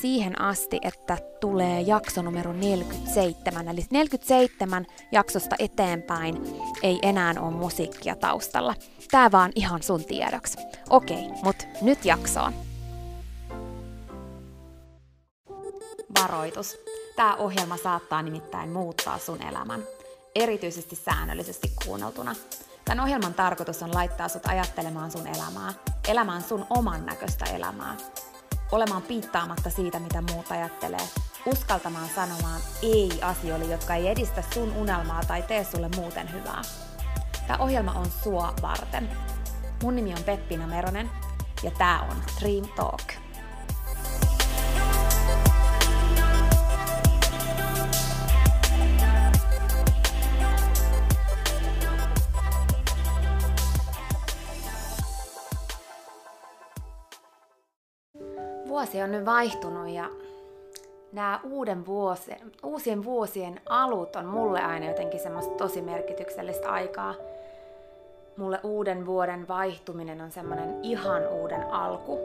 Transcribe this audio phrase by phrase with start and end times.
[0.00, 3.68] siihen asti, että tulee jakso numero 47.
[3.68, 6.42] Eli 47 jaksosta eteenpäin
[6.82, 8.74] ei enää ole musiikkia taustalla.
[9.10, 10.58] Tää vaan ihan sun tiedoksi.
[10.90, 12.52] Okei, mut nyt jaksoon.
[16.20, 16.76] Varoitus.
[17.16, 19.82] Tämä ohjelma saattaa nimittäin muuttaa sun elämän.
[20.34, 22.34] Erityisesti säännöllisesti kuunneltuna.
[22.84, 25.72] Tämän ohjelman tarkoitus on laittaa sut ajattelemaan sun elämää,
[26.08, 27.96] elämään sun oman näköistä elämää,
[28.72, 31.08] olemaan piittaamatta siitä, mitä muut ajattelee,
[31.46, 36.62] uskaltamaan sanomaan ei asioille, jotka ei edistä sun unelmaa tai tee sulle muuten hyvää.
[37.46, 39.10] Tämä ohjelma on sua varten.
[39.82, 41.10] Mun nimi on Peppina Meronen
[41.62, 43.29] ja tää on Dream Talk.
[58.70, 60.10] Vuosi on nyt vaihtunut ja
[61.12, 67.14] nämä uuden vuosien, uusien vuosien alut on mulle aina jotenkin semmoista tosi merkityksellistä aikaa.
[68.36, 72.18] Mulle uuden vuoden vaihtuminen on semmoinen ihan uuden alku.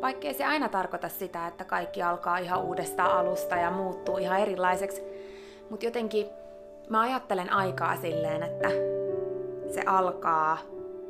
[0.00, 5.02] Vaikkei se aina tarkoita sitä, että kaikki alkaa ihan uudesta alusta ja muuttuu ihan erilaiseksi.
[5.70, 6.26] Mutta jotenkin
[6.88, 8.68] mä ajattelen aikaa silleen, että
[9.74, 10.58] se alkaa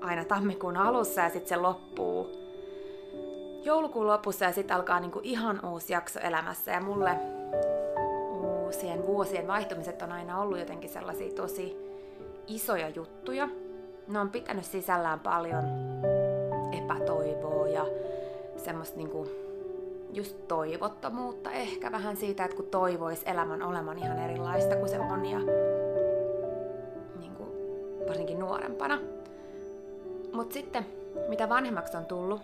[0.00, 2.45] aina tammikuun alussa ja sitten se loppuu
[3.66, 7.10] joulukuun lopussa ja sitten alkaa niinku ihan uusi jakso elämässä ja mulle
[8.30, 11.76] uusien vuosien vaihtumiset on aina ollut jotenkin sellaisia tosi
[12.46, 13.48] isoja juttuja.
[14.08, 15.64] Ne on pitänyt sisällään paljon
[16.72, 17.86] epätoivoa ja
[18.56, 19.28] semmoista niinku
[20.12, 25.26] just toivottomuutta ehkä vähän siitä, että kun toivois elämän olevan ihan erilaista kuin se on
[25.26, 25.38] ja
[27.18, 27.46] niinku,
[28.08, 28.98] varsinkin nuorempana.
[30.32, 30.86] Mutta sitten,
[31.28, 32.40] mitä vanhemmaksi on tullut,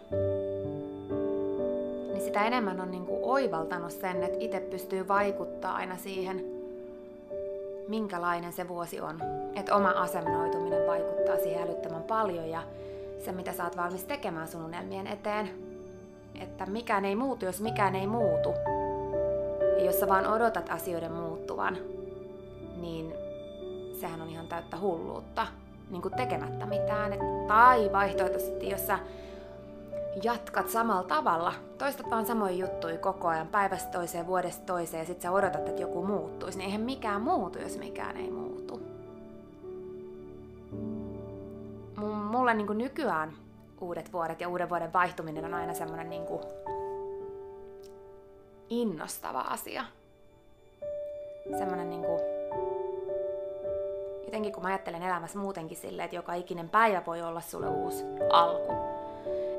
[2.23, 6.45] niin sitä enemmän on niin kuin oivaltanut sen, että itse pystyy vaikuttaa aina siihen,
[7.89, 9.21] minkälainen se vuosi on.
[9.57, 12.63] Että oma asennoituminen vaikuttaa siihen älyttömän paljon ja
[13.25, 15.51] se, mitä sä oot valmis tekemään sun unelmien eteen.
[16.41, 18.55] Että mikään ei muutu, jos mikään ei muutu.
[19.79, 21.79] Ja jos sä vaan odotat asioiden muuttuvan,
[22.81, 23.15] niin
[24.01, 25.47] sehän on ihan täyttä hulluutta.
[25.91, 27.13] Niin kuin tekemättä mitään.
[27.13, 28.99] Et, tai vaihtoehtoisesti, jos sä
[30.23, 31.53] jatkat samalla tavalla.
[31.79, 35.83] Toistat vaan samoja juttuja koko ajan päivästä toiseen, vuodesta toiseen ja sit sä odotat, että
[35.83, 36.59] joku muuttuisi.
[36.59, 38.81] Niin eihän mikään muutu, jos mikään ei muutu.
[42.31, 43.33] Mulle niin nykyään
[43.81, 46.27] uudet vuodet ja uuden vuoden vaihtuminen on aina semmoinen niin
[48.71, 49.85] innostava asia.
[51.59, 52.21] Semmoinen niin kuin,
[54.25, 58.05] jotenkin kun mä ajattelen elämässä muutenkin silleen, että joka ikinen päivä voi olla sulle uusi
[58.33, 58.73] alku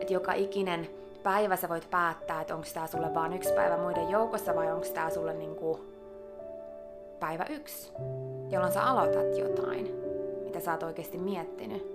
[0.03, 0.89] että joka ikinen
[1.23, 4.87] päivä sä voit päättää, että onko tää sulle vaan yksi päivä muiden joukossa vai onko
[4.93, 5.79] tää sulle niinku
[7.19, 7.91] päivä yksi,
[8.49, 9.95] jolloin sä aloitat jotain,
[10.43, 11.85] mitä sä oot oikeasti miettinyt.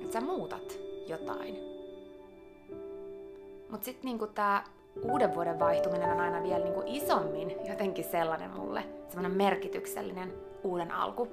[0.00, 1.58] Että sä muutat jotain.
[3.70, 4.64] Mut sit niinku tää
[5.02, 10.32] uuden vuoden vaihtuminen on aina vielä niinku isommin jotenkin sellainen mulle, semmoinen merkityksellinen
[10.64, 11.28] uuden alku.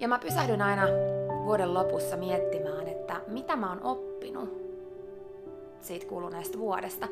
[0.00, 0.86] Ja mä pysähdyn aina
[1.44, 2.79] vuoden lopussa miettimään,
[3.16, 4.60] että mitä mä oon oppinut
[5.80, 7.08] siitä kuluneesta vuodesta.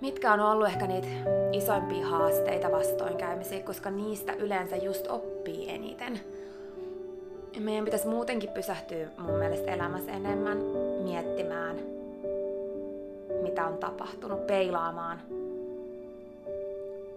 [0.00, 1.08] Mitkä on ollut ehkä niitä
[1.52, 6.20] isoimpia haasteita vastoinkäymisiä, koska niistä yleensä just oppii eniten.
[7.58, 10.58] Meidän pitäisi muutenkin pysähtyä mun mielestä elämässä enemmän
[11.04, 11.76] miettimään,
[13.42, 15.20] mitä on tapahtunut, peilaamaan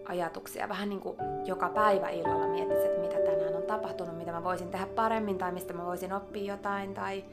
[0.05, 0.69] ajatuksia.
[0.69, 4.69] Vähän niin kuin joka päivä illalla miettisi, että mitä tänään on tapahtunut, mitä mä voisin
[4.69, 6.93] tehdä paremmin tai mistä mä voisin oppia jotain.
[6.93, 7.23] Tai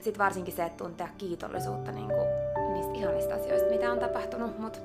[0.00, 2.28] sitten varsinkin se, että tuntea kiitollisuutta niin kuin
[2.72, 4.58] niistä ihanista asioista, mitä on tapahtunut.
[4.58, 4.78] Mutta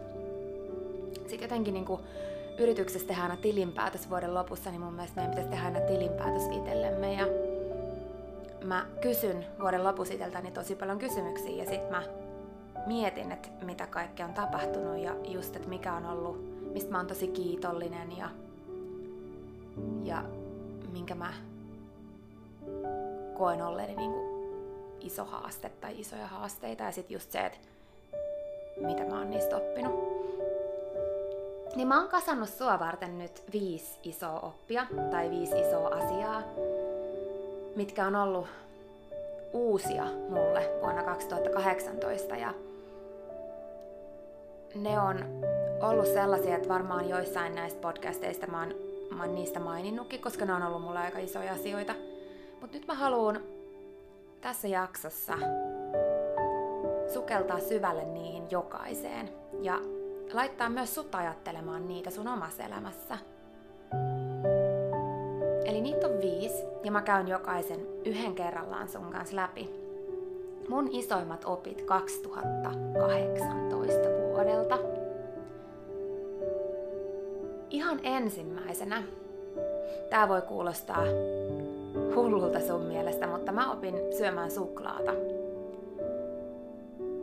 [1.13, 2.01] sitten jotenkin niin kuin
[2.59, 7.13] yrityksessä tehdään aina tilinpäätös vuoden lopussa, niin mun mielestä meidän pitäisi tehdä aina tilinpäätös itsellemme.
[7.13, 7.27] Ja
[8.63, 12.03] mä kysyn vuoden lopussa itseltäni tosi paljon kysymyksiä ja sitten mä
[12.85, 17.07] mietin, että mitä kaikkea on tapahtunut ja just, että mikä on ollut, mistä mä oon
[17.07, 18.29] tosi kiitollinen ja,
[20.03, 20.23] ja
[20.93, 21.33] minkä mä
[23.37, 24.32] koen olleeni niin kuin
[25.03, 27.57] iso haaste tai isoja haasteita ja sitten just se, että
[28.77, 30.13] mitä mä oon niistä oppinut.
[31.75, 36.43] Niin mä oon kasannut sua varten nyt viisi isoa oppia tai viisi isoa asiaa,
[37.75, 38.47] mitkä on ollut
[39.53, 42.53] uusia mulle vuonna 2018 ja
[44.75, 45.25] ne on
[45.81, 48.75] ollut sellaisia, että varmaan joissain näistä podcasteista mä oon,
[49.15, 51.95] mä oon niistä maininnutkin, koska ne on ollut mulle aika isoja asioita.
[52.61, 53.41] Mutta nyt mä haluan
[54.43, 55.33] tässä jaksossa
[57.13, 59.29] sukeltaa syvälle niihin jokaiseen
[59.61, 59.79] ja
[60.33, 63.17] laittaa myös sut ajattelemaan niitä sun omassa elämässä.
[65.65, 69.69] Eli niitä on viisi ja mä käyn jokaisen yhden kerrallaan sun kanssa läpi.
[70.69, 74.79] Mun isoimmat opit 2018 vuodelta.
[77.69, 79.03] Ihan ensimmäisenä,
[80.09, 81.03] tää voi kuulostaa
[82.15, 85.11] hullulta sun mielestä, mutta mä opin syömään suklaata.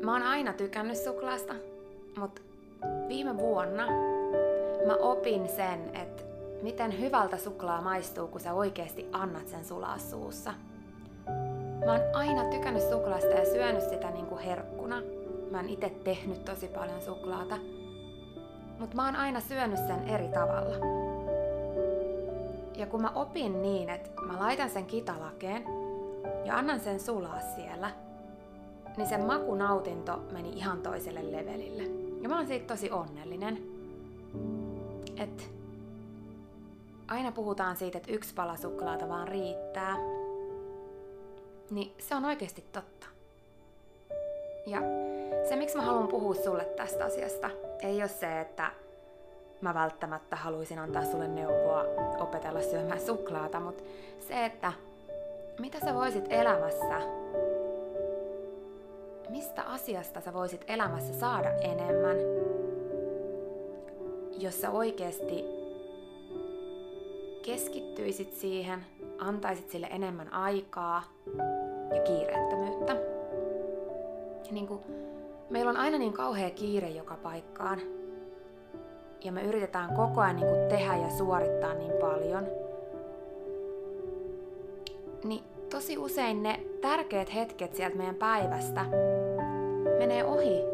[0.02, 1.54] Mä oon aina tykännyt suklaasta,
[2.18, 2.42] mutta
[3.08, 3.86] viime vuonna
[4.86, 6.22] mä opin sen, että
[6.62, 10.54] miten hyvältä suklaa maistuu, kun sä oikeasti annat sen sulaa suussa.
[11.84, 15.02] Mä oon aina tykännyt suklaasta ja syönyt sitä niinku herkkuna.
[15.50, 17.56] Mä oon itse tehnyt tosi paljon suklaata.
[18.78, 20.76] Mutta mä oon aina syönyt sen eri tavalla.
[22.80, 25.64] Ja kun mä opin niin, että mä laitan sen kitalakeen
[26.44, 27.90] ja annan sen sulaa siellä,
[28.96, 31.82] niin sen makunautinto meni ihan toiselle levelille.
[32.22, 33.62] Ja mä oon siitä tosi onnellinen.
[35.16, 35.42] Että
[37.08, 39.96] aina puhutaan siitä, että yksi pala suklaata vaan riittää.
[41.70, 43.06] Niin se on oikeasti totta.
[44.66, 44.80] Ja
[45.48, 47.50] se, miksi mä haluan puhua sulle tästä asiasta,
[47.82, 48.70] ei ole se, että
[49.60, 51.84] mä välttämättä haluaisin antaa sulle neuvoa
[52.18, 53.82] opetella syömään suklaata, mutta
[54.28, 54.72] se, että
[55.58, 57.00] mitä sä voisit elämässä,
[59.28, 62.16] mistä asiasta sä voisit elämässä saada enemmän,
[64.38, 65.44] jos sä oikeasti
[67.42, 68.84] keskittyisit siihen,
[69.18, 71.02] antaisit sille enemmän aikaa
[71.94, 72.92] ja kiireettömyyttä.
[74.46, 74.80] Ja niin kuin,
[75.50, 77.80] meillä on aina niin kauhea kiire joka paikkaan,
[79.24, 82.46] ja me yritetään koko ajan niin kuin tehdä ja suorittaa niin paljon,
[85.24, 88.84] niin tosi usein ne tärkeät hetket sieltä meidän päivästä
[89.98, 90.64] menee ohi,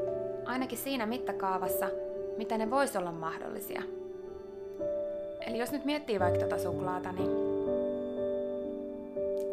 [0.44, 1.86] ainakin siinä mittakaavassa,
[2.36, 3.82] mitä ne vois olla mahdollisia.
[5.46, 7.30] Eli jos nyt miettii vaikka tota suklaata, niin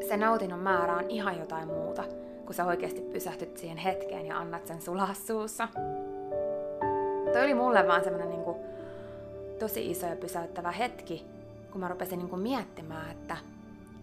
[0.07, 2.03] se nautinnon määrä on ihan jotain muuta,
[2.45, 5.67] kun sä oikeasti pysähtyt siihen hetkeen ja annat sen sulaa suussa.
[7.33, 8.32] Toi oli mulle vaan semmonen
[9.63, 11.25] tosi iso ja pysäyttävä hetki,
[11.71, 13.37] kun mä rupesin niinku miettimään, että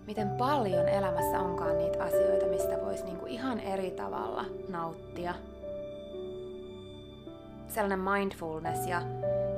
[0.06, 5.34] miten paljon elämässä onkaan niitä asioita, mistä voisi niinku ihan eri tavalla nauttia.
[7.68, 9.02] Sellainen mindfulness ja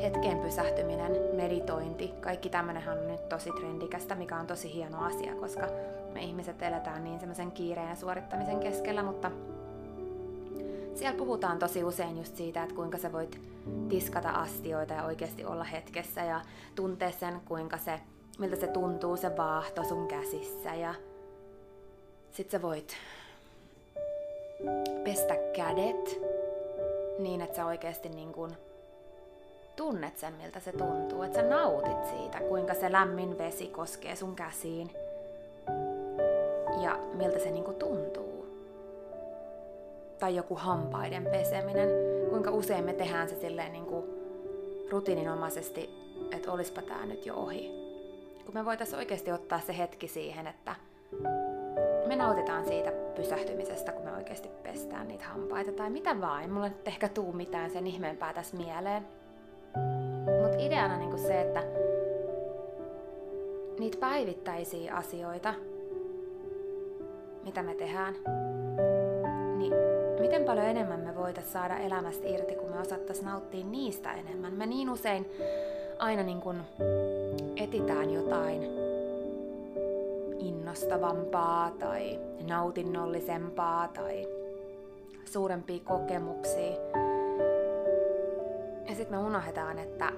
[0.02, 5.68] hetkeen pysähtyminen, meditointi, kaikki tämmönenhän on nyt tosi trendikästä, mikä on tosi hieno asia, koska
[6.12, 9.30] me ihmiset eletään niin semmoisen kiireen ja suorittamisen keskellä, mutta
[10.94, 13.40] siellä puhutaan tosi usein just siitä, että kuinka sä voit
[13.88, 16.40] tiskata astioita ja oikeasti olla hetkessä ja
[16.74, 18.00] tuntea sen, kuinka se,
[18.38, 20.94] miltä se tuntuu se vaahto sun käsissä ja
[22.32, 22.96] sit sä voit
[25.04, 26.20] pestä kädet
[27.18, 28.56] niin, että sä oikeasti niin kuin
[29.76, 31.22] tunnet sen, miltä se tuntuu.
[31.22, 34.90] Että sä nautit siitä, kuinka se lämmin vesi koskee sun käsiin
[36.82, 38.21] ja miltä se niin tuntuu.
[40.22, 41.88] Tai joku hampaiden peseminen,
[42.30, 44.04] kuinka usein me tehdään se silleen niin kuin
[44.90, 45.90] rutiininomaisesti,
[46.32, 47.70] että olispa tää nyt jo ohi.
[48.44, 50.74] Kun me voitaisiin oikeasti ottaa se hetki siihen, että
[52.06, 56.42] me nautitaan siitä pysähtymisestä, kun me oikeasti pestään niitä hampaita tai mitä vaan.
[56.42, 59.06] Ei mulla nyt ehkä tuu mitään sen ihmeempää tässä mieleen.
[60.42, 61.62] Mutta ideana niinku se, että
[63.78, 65.54] niitä päivittäisiä asioita,
[67.44, 68.14] mitä me tehdään,
[70.32, 74.52] miten paljon enemmän me voitaisiin saada elämästä irti, kun me osattaisiin nauttia niistä enemmän.
[74.52, 75.30] Me niin usein
[75.98, 76.60] aina niin kuin
[77.56, 78.62] etitään jotain
[80.38, 84.28] innostavampaa tai nautinnollisempaa tai
[85.24, 86.72] suurempia kokemuksia.
[88.88, 90.12] Ja sitten me unohdetaan, että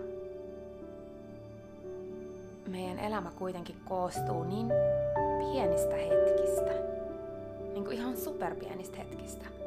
[2.66, 4.66] meidän elämä kuitenkin koostuu niin
[5.38, 6.72] pienistä hetkistä.
[7.72, 9.63] Niin kuin ihan superpienistä hetkistä.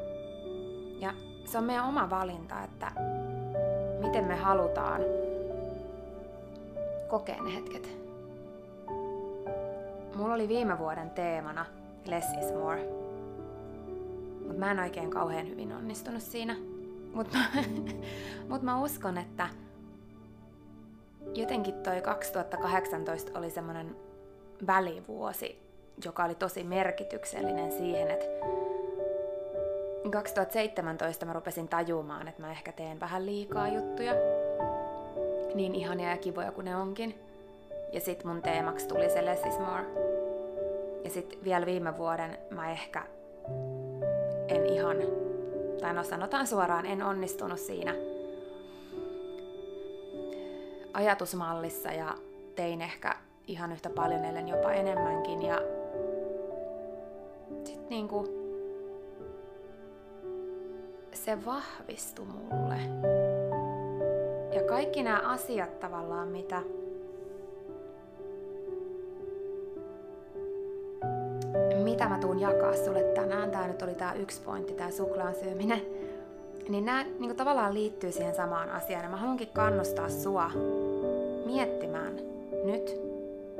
[1.00, 1.12] Ja
[1.44, 2.92] se on meidän oma valinta, että
[4.00, 5.02] miten me halutaan
[7.08, 7.98] kokea ne hetket.
[10.14, 11.66] Mulla oli viime vuoden teemana
[12.06, 12.88] Less is more.
[14.46, 16.56] Mutta mä en oikein kauhean hyvin onnistunut siinä.
[17.14, 17.38] Mutta
[18.48, 19.48] mut mä uskon, että
[21.34, 23.96] jotenkin toi 2018 oli semmonen
[24.66, 25.62] välivuosi,
[26.04, 28.26] joka oli tosi merkityksellinen siihen, että
[30.10, 34.12] 2017 mä rupesin tajumaan, että mä ehkä teen vähän liikaa juttuja.
[35.54, 37.14] Niin ihania ja kivoja kuin ne onkin.
[37.92, 39.84] Ja sit mun teemaksi tuli se less is more.
[41.04, 43.02] Ja sit vielä viime vuoden mä ehkä
[44.48, 44.96] en ihan,
[45.80, 47.94] tai no sanotaan suoraan, en onnistunut siinä
[50.92, 52.14] ajatusmallissa ja
[52.54, 55.42] tein ehkä ihan yhtä paljon, ellen jopa enemmänkin.
[55.42, 55.60] Ja
[57.64, 58.47] sit niinku
[61.28, 62.76] se vahvistui mulle.
[64.52, 66.62] Ja kaikki nämä asiat tavallaan, mitä
[71.82, 75.82] mitä mä tuun jakaa sulle tänään, tää nyt oli tää yksi pointti, tää suklaan syöminen,
[76.68, 79.04] niin nämä niin tavallaan liittyy siihen samaan asiaan.
[79.04, 80.50] Ja mä haluankin kannustaa sua
[81.46, 82.16] miettimään
[82.64, 83.00] nyt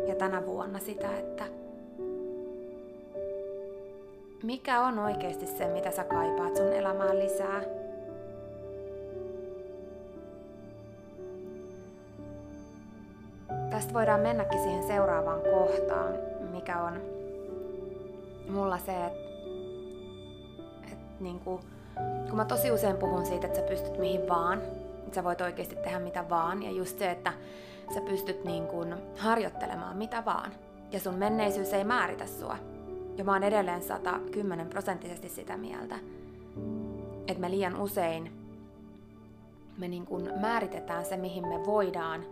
[0.07, 1.45] ja tänä vuonna sitä, että
[4.43, 7.63] mikä on oikeasti se, mitä sä kaipaat sun elämään lisää.
[13.71, 16.15] Tästä voidaan mennäkin siihen seuraavaan kohtaan,
[16.53, 17.01] mikä on
[18.49, 19.19] mulla se, että
[20.93, 21.61] et niinku,
[22.29, 24.63] kun mä tosi usein puhun siitä, että sä pystyt mihin vaan,
[24.99, 27.33] että sä voit oikeasti tehdä mitä vaan, ja just se, että
[27.95, 30.53] sä pystyt niinku harjoittelemaan mitä vaan,
[30.93, 32.57] ja sun menneisyys ei määritä sua.
[33.19, 35.99] Ja mä oon edelleen 110 prosenttisesti sitä mieltä,
[37.29, 38.33] että me liian usein
[39.79, 42.25] me niin kuin määritetään se, mihin me voidaan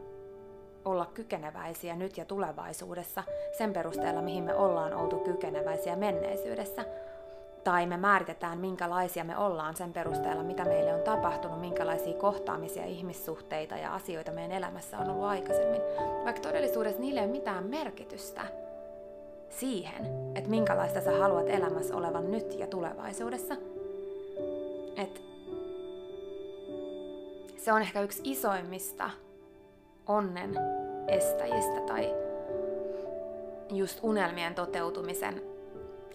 [0.84, 3.24] olla kykeneväisiä nyt ja tulevaisuudessa
[3.58, 6.84] sen perusteella, mihin me ollaan oltu kykeneväisiä menneisyydessä.
[7.64, 13.76] Tai me määritetään, minkälaisia me ollaan sen perusteella, mitä meille on tapahtunut, minkälaisia kohtaamisia, ihmissuhteita
[13.76, 15.80] ja asioita meidän elämässä on ollut aikaisemmin.
[16.24, 18.42] Vaikka todellisuudessa niille ei ole mitään merkitystä
[19.50, 23.56] siihen, että minkälaista sä haluat elämässä olevan nyt ja tulevaisuudessa.
[24.96, 25.22] Et
[27.56, 29.10] se on ehkä yksi isoimmista
[30.06, 30.54] onnen
[31.08, 32.14] estäjistä tai
[33.70, 35.42] just unelmien toteutumisen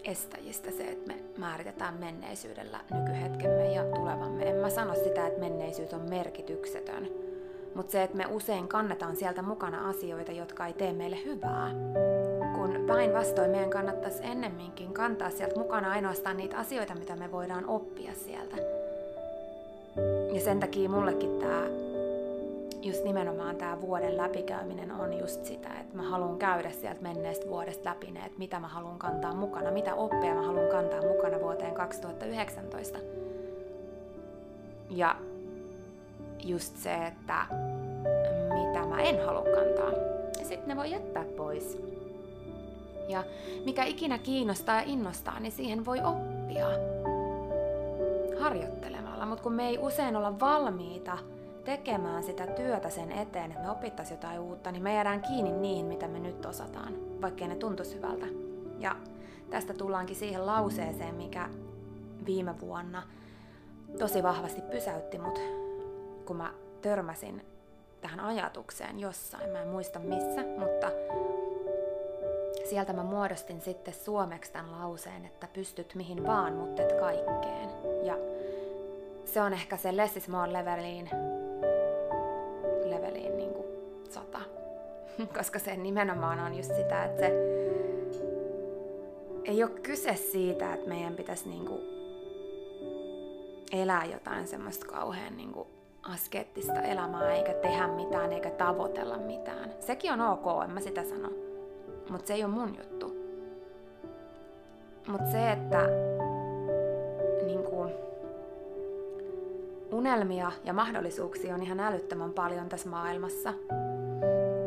[0.04, 4.48] estäjistä se, että me määritetään menneisyydellä nykyhetkemme ja tulevamme.
[4.48, 7.08] En mä sano sitä, että menneisyys on merkityksetön,
[7.74, 11.70] mutta se, että me usein kannetaan sieltä mukana asioita, jotka ei tee meille hyvää.
[12.86, 18.56] Päinvastoin meidän kannattaisi ennemminkin kantaa sieltä mukana ainoastaan niitä asioita, mitä me voidaan oppia sieltä.
[20.34, 21.62] Ja sen takia mullekin tämä
[22.82, 27.90] just nimenomaan tämä vuoden läpikäyminen on just sitä, että mä haluan käydä sieltä menneestä vuodesta
[27.90, 31.74] läpi ne, että mitä mä haluan kantaa mukana, mitä oppeja mä haluan kantaa mukana vuoteen
[31.74, 32.98] 2019.
[34.90, 35.16] Ja
[36.44, 37.46] just se, että
[38.54, 39.90] mitä mä en halua kantaa.
[40.38, 41.78] Ja sitten ne voi jättää pois.
[43.08, 43.24] Ja
[43.64, 46.66] mikä ikinä kiinnostaa ja innostaa, niin siihen voi oppia
[48.40, 49.26] harjoittelemalla.
[49.26, 51.18] Mutta kun me ei usein olla valmiita
[51.64, 55.86] tekemään sitä työtä sen eteen, että me opittaisiin jotain uutta, niin me jäädään kiinni niihin,
[55.86, 58.26] mitä me nyt osataan, vaikkei ne tuntuisi hyvältä.
[58.78, 58.96] Ja
[59.50, 61.48] tästä tullaankin siihen lauseeseen, mikä
[62.26, 63.02] viime vuonna
[63.98, 65.40] tosi vahvasti pysäytti mut,
[66.24, 67.46] kun mä törmäsin
[68.00, 70.86] tähän ajatukseen jossain, mä en muista missä, mutta
[72.72, 77.70] sieltä mä muodostin sitten suomeksi tämän lauseen, että pystyt mihin vaan, mutta et kaikkeen.
[78.02, 78.18] Ja
[79.24, 81.10] se on ehkä se less is more leveliin,
[82.84, 83.66] leveliin niin kuin
[84.10, 84.40] sata.
[85.38, 87.32] Koska se nimenomaan on just sitä, että se
[89.44, 91.80] ei ole kyse siitä, että meidän pitäisi niin kuin
[93.72, 95.68] elää jotain semmoista kauhean niin kuin
[96.02, 99.74] askeettista elämää, eikä tehdä mitään, eikä tavoitella mitään.
[99.80, 101.41] Sekin on ok, en mä sitä sano.
[102.12, 103.16] Mutta se ei ole mun juttu.
[105.08, 105.88] Mutta se, että
[107.46, 107.86] niinku,
[109.92, 113.52] unelmia ja mahdollisuuksia on ihan älyttömän paljon tässä maailmassa.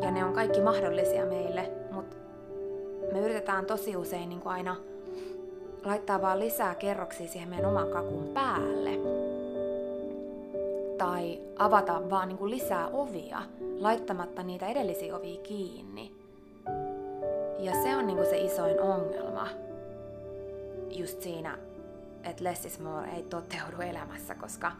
[0.02, 2.16] Ja ne on kaikki mahdollisia meille, mutta
[3.12, 4.76] me yritetään tosi usein niin kuin aina
[5.84, 8.90] laittaa vaan lisää kerroksia siihen meidän oman kakun päälle.
[10.98, 13.42] Tai avata vaan niin kuin lisää ovia,
[13.78, 16.15] laittamatta niitä edellisiä ovia kiinni.
[17.66, 19.48] Ja se on niin kuin se isoin ongelma
[20.90, 21.58] just siinä,
[22.24, 24.72] että less is more ei toteudu elämässä, koska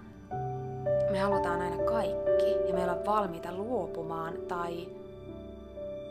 [1.11, 4.89] me halutaan aina kaikki ja me ollaan valmiita luopumaan tai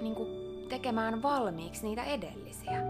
[0.01, 0.29] niin kuin
[0.69, 2.81] tekemään valmiiksi niitä edellisiä.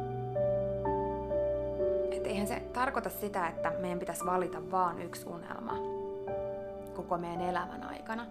[2.11, 5.77] Et eihän se tarkoita sitä, että meidän pitäisi valita vaan yksi unelma
[6.95, 8.25] koko meidän elämän aikana.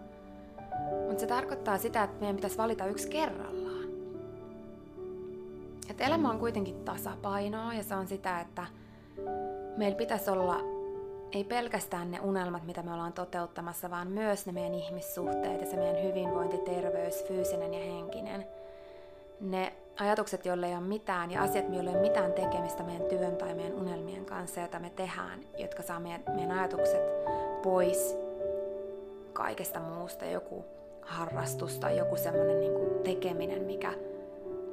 [1.06, 3.63] Mutta se tarkoittaa sitä, että meidän pitäisi valita yksi kerrallaan.
[5.95, 8.67] Et elämä on kuitenkin tasapainoa ja se on sitä, että
[9.77, 10.61] meillä pitäisi olla
[11.33, 15.77] ei pelkästään ne unelmat, mitä me ollaan toteuttamassa, vaan myös ne meidän ihmissuhteet ja se
[15.77, 18.47] meidän hyvinvointi, terveys, fyysinen ja henkinen.
[19.41, 23.37] Ne ajatukset, joille ei ole mitään ja asiat, joille ei ole mitään tekemistä meidän työn
[23.37, 27.03] tai meidän unelmien kanssa, joita me tehdään, jotka saa meidän, meidän ajatukset
[27.63, 28.17] pois
[29.33, 30.65] kaikesta muusta, joku
[31.02, 33.93] harrastus tai joku semmoinen niin tekeminen, mikä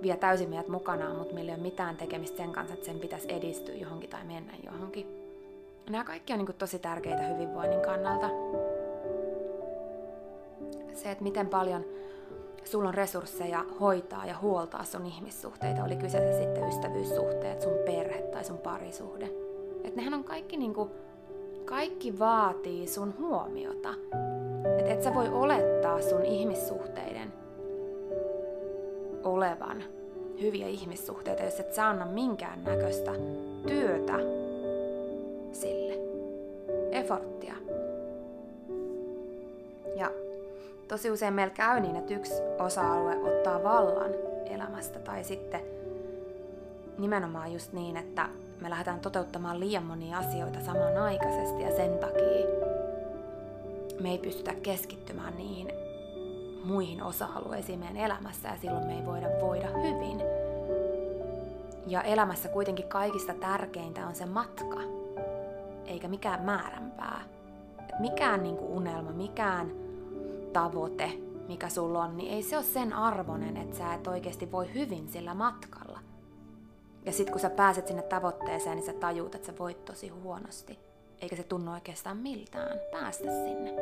[0.02, 3.34] vie täysin meidät mukanaan, mutta meillä ei ole mitään tekemistä sen kanssa, että sen pitäisi
[3.34, 5.08] edistyä johonkin tai mennä johonkin.
[5.90, 8.30] Nämä kaikki on niin tosi tärkeitä hyvinvoinnin kannalta.
[10.94, 11.86] Se, että miten paljon
[12.64, 18.44] sulla on resursseja hoitaa ja huoltaa sun ihmissuhteita, oli kyseessä sitten ystävyyssuhteet, sun perhe tai
[18.44, 19.26] sun parisuhde.
[19.84, 20.90] Että nehän on kaikki niin kuin,
[21.66, 23.94] kaikki vaatii sun huomiota.
[24.80, 27.41] Että et sä voi olettaa sun ihmissuhteiden
[29.24, 29.84] olevan
[30.42, 33.12] hyviä ihmissuhteita, jos et sä anna minkään näköistä
[33.68, 34.14] työtä
[35.52, 35.94] sille.
[36.92, 37.54] Efforttia.
[39.96, 40.12] Ja
[40.88, 44.12] tosi usein meillä käy niin, että yksi osa-alue ottaa vallan
[44.46, 45.62] elämästä tai sitten
[46.98, 48.30] nimenomaan just niin, että
[48.62, 52.22] me lähdetään toteuttamaan liian monia asioita samanaikaisesti ja sen takia
[54.00, 55.81] me ei pystytä keskittymään niihin
[56.64, 60.22] muihin osa-alueisiin meidän elämässä ja silloin me ei voida voida hyvin.
[61.88, 64.80] Ja elämässä kuitenkin kaikista tärkeintä on se matka,
[65.86, 67.22] eikä mikään määränpää.
[67.90, 69.72] Et mikään niinku unelma, mikään
[70.54, 71.12] tavoite,
[71.48, 75.08] mikä sulla on, niin ei se ole sen arvoinen, että sä et oikeasti voi hyvin
[75.08, 76.00] sillä matkalla.
[77.06, 80.80] Ja sit kun sä pääset sinne tavoitteeseen, niin sä tajuut, että sä voit tosi huonosti.
[81.22, 83.74] Eikä se tunnu oikeastaan miltään päästä sinne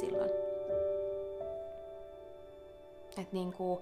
[0.00, 0.41] silloin.
[3.18, 3.80] Että niinku,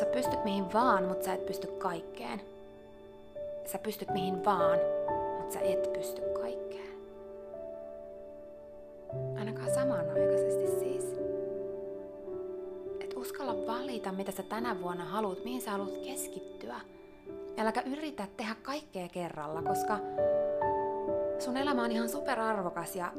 [0.00, 2.40] sä pystyt mihin vaan, mutta sä et pysty kaikkeen.
[3.64, 4.78] Sä pystyt mihin vaan,
[5.38, 6.92] mutta sä et pysty kaikkeen.
[9.38, 11.04] Ainakaan samanaikaisesti siis.
[13.00, 16.80] Et uskalla valita, mitä sä tänä vuonna haluat, mihin sä haluat keskittyä.
[17.58, 19.98] Äläkä yritä tehdä kaikkea kerralla, koska
[21.38, 23.12] sun elämä on ihan superarvokas ja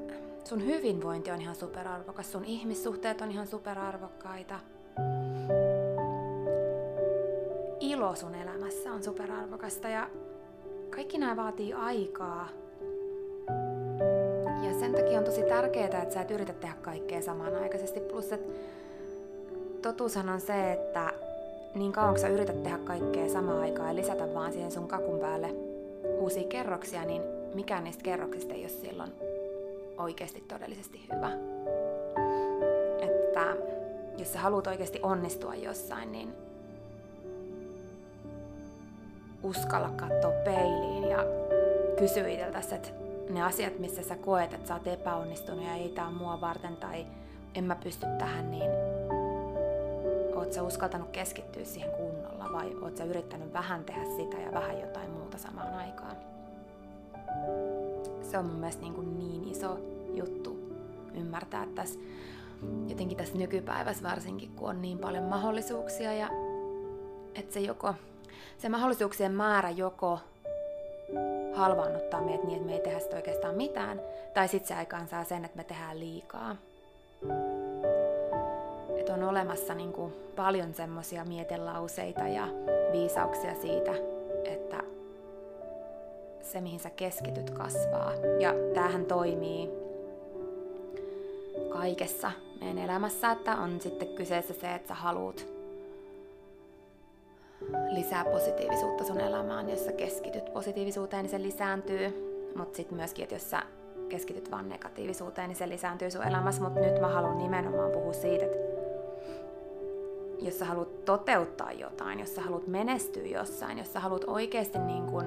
[0.50, 4.60] sun hyvinvointi on ihan superarvokas, sun ihmissuhteet on ihan superarvokkaita.
[7.80, 10.10] Ilo sun elämässä on superarvokasta ja
[10.90, 12.50] kaikki nämä vaatii aikaa.
[14.64, 18.00] Ja sen takia on tosi tärkeää, että sä et yritä tehdä kaikkea samanaikaisesti.
[18.00, 18.54] Plus, että
[19.82, 21.14] totuushan on se, että
[21.76, 25.56] niin kauan sä yrität tehdä kaikkea samaan aikaan ja lisätä vaan siihen sun kakun päälle
[26.20, 27.22] uusia kerroksia, niin
[27.54, 29.33] mikään niistä kerroksista ei ole silloin
[29.98, 31.32] oikeasti todellisesti hyvä.
[33.00, 33.56] Että
[34.18, 36.34] jos sä haluat oikeasti onnistua jossain, niin
[39.44, 41.26] uskalla katsoa peiliin ja
[41.98, 42.90] kysyä itseltäsi, että
[43.30, 46.78] ne asiat, missä sä koet, että sä oot epäonnistunut ja ei tää on mua varten
[46.78, 47.06] tai
[47.56, 48.72] en mä pysty tähän, niin
[50.36, 54.80] oot sä uskaltanut keskittyä siihen kunnolla vai oot sä yrittänyt vähän tehdä sitä ja vähän
[54.80, 56.16] jotain muuta samaan aikaan?
[58.34, 59.78] Se on mun mielestä niin, kuin niin iso
[60.14, 60.58] juttu
[61.14, 62.00] ymmärtää tässä
[62.88, 66.30] jotenkin tässä nykypäivässä varsinkin, kun on niin paljon mahdollisuuksia ja
[67.36, 67.94] että se joko,
[68.58, 70.20] se mahdollisuuksien määrä joko
[71.54, 74.02] halvaannuttaa meitä niin, että me ei tehdä sitä oikeastaan mitään,
[74.34, 76.56] tai sitten se aikaan saa sen, että me tehdään liikaa.
[78.98, 82.48] Että on olemassa niin kuin paljon semmoisia mietelauseita ja
[82.92, 84.13] viisauksia siitä,
[86.44, 88.14] se mihin sä keskityt kasvaa.
[88.40, 89.70] Ja tämähän toimii
[91.70, 95.48] kaikessa meidän elämässä, että on sitten kyseessä se, että sä haluut
[97.90, 102.34] lisää positiivisuutta sun elämään, jos sä keskityt positiivisuuteen, niin se lisääntyy.
[102.56, 103.64] Mutta sitten myöskin, että jos sä
[104.10, 106.62] keskityt vaan negatiivisuuteen, niin se lisääntyy sun elämässä.
[106.62, 108.58] Mutta nyt mä haluan nimenomaan puhua siitä, että
[110.40, 115.06] jos sä haluat toteuttaa jotain, jos sä haluat menestyä jossain, jos sä haluat oikeasti niin
[115.06, 115.26] kun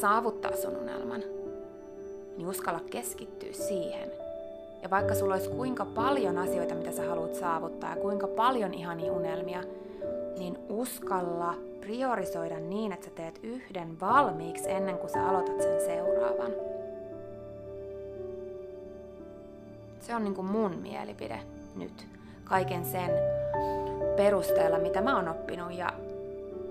[0.00, 1.22] saavuttaa sun unelman,
[2.36, 4.10] niin uskalla keskittyä siihen.
[4.82, 9.12] Ja vaikka sulla olisi kuinka paljon asioita, mitä sä haluat saavuttaa ja kuinka paljon ihania
[9.12, 9.62] unelmia,
[10.38, 16.52] niin uskalla priorisoida niin, että sä teet yhden valmiiksi ennen kuin sä aloitat sen seuraavan.
[20.00, 21.40] Se on niin kuin mun mielipide
[21.76, 22.06] nyt
[22.44, 23.10] kaiken sen
[24.16, 25.92] perusteella, mitä mä oon oppinut ja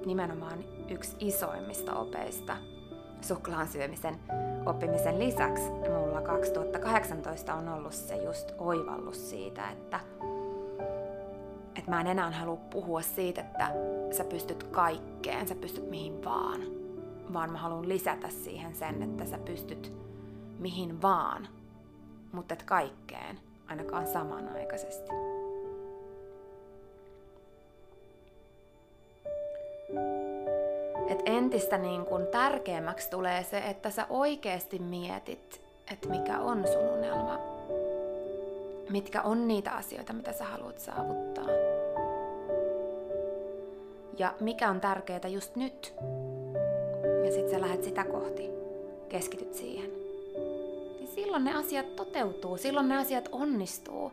[0.05, 2.57] nimenomaan yksi isoimmista opeista
[3.23, 4.19] suklaan syömisen
[4.65, 5.71] oppimisen lisäksi
[6.13, 9.99] mulla 2018 on ollut se just oivallus siitä, että,
[11.75, 13.71] että mä en enää halua puhua siitä, että
[14.11, 16.61] sä pystyt kaikkeen, sä pystyt mihin vaan,
[17.33, 19.93] vaan mä haluan lisätä siihen sen, että sä pystyt
[20.59, 21.47] mihin vaan,
[22.31, 25.09] mutta et kaikkeen, ainakaan samanaikaisesti.
[31.13, 36.89] Et entistä niin kun tärkeämmäksi tulee se, että sä oikeasti mietit, että mikä on sun
[36.97, 37.39] unelma.
[38.89, 41.45] Mitkä on niitä asioita, mitä sä haluat saavuttaa.
[44.17, 45.93] Ja mikä on tärkeää just nyt.
[47.25, 48.49] Ja sit sä lähdet sitä kohti.
[49.09, 49.91] Keskityt siihen.
[50.99, 54.11] Niin silloin ne asiat toteutuu, silloin ne asiat onnistuu.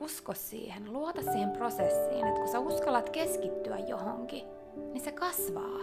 [0.00, 4.44] Usko siihen, luota siihen prosessiin, että kun sä uskallat keskittyä johonkin,
[4.76, 5.80] niin se kasvaa.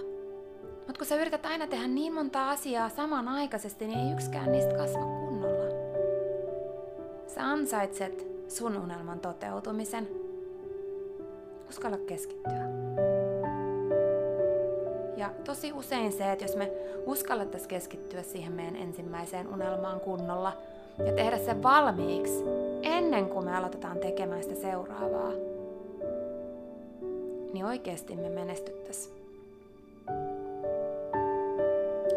[0.87, 5.05] Mutta kun sä yrität aina tehdä niin monta asiaa samanaikaisesti, niin ei yksikään niistä kasva
[5.05, 5.73] kunnolla.
[7.27, 10.07] Sä ansaitset sun unelman toteutumisen.
[11.69, 12.69] Uskalla keskittyä.
[15.17, 16.71] Ja tosi usein se, että jos me
[17.05, 20.53] uskallettaisiin keskittyä siihen meidän ensimmäiseen unelmaan kunnolla
[21.05, 22.43] ja tehdä se valmiiksi
[22.81, 25.31] ennen kuin me aloitetaan tekemään sitä seuraavaa,
[27.53, 29.15] niin oikeasti me menestyttäisiin.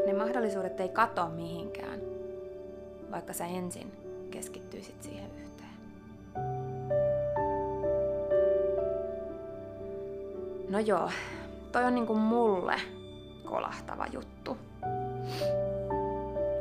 [0.06, 2.00] Ne mahdollisuudet ei katoa mihinkään,
[3.10, 3.92] vaikka sä ensin
[4.30, 5.76] keskittyisit siihen yhteen.
[10.68, 11.10] No joo,
[11.72, 12.80] toi on niinku mulle
[13.44, 14.56] kolahtava juttu.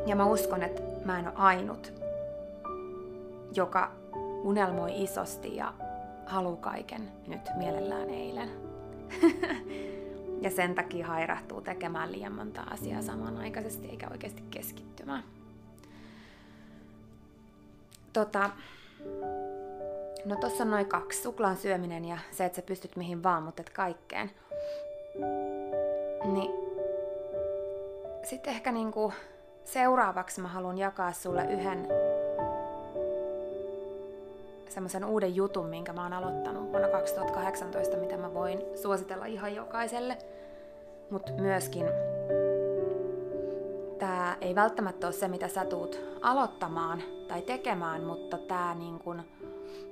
[0.06, 1.94] Ja mä uskon, että mä en ole ainut,
[3.56, 3.92] joka
[4.44, 5.74] unelmoi isosti ja
[6.26, 8.65] haluu kaiken nyt mielellään eilen.
[10.44, 15.24] ja sen takia hairahtuu tekemään liian monta asiaa samanaikaisesti eikä oikeasti keskittymään.
[18.14, 18.50] Tota,
[20.26, 23.62] no tossa on noin kaksi, suklaan syöminen ja se, että sä pystyt mihin vaan, mutta
[23.62, 24.32] et kaikkeen.
[26.24, 26.52] Niin
[28.24, 29.14] sitten ehkä niinku
[29.64, 31.88] seuraavaksi mä haluan jakaa sulle yhden
[34.70, 40.18] semmoisen uuden jutun, minkä mä oon aloittanut vuonna 2018, mitä mä voin suositella ihan jokaiselle.
[41.10, 41.86] Mutta myöskin
[44.00, 49.22] tämä ei välttämättä ole se, mitä sä tuut aloittamaan tai tekemään, mutta tää niin kun,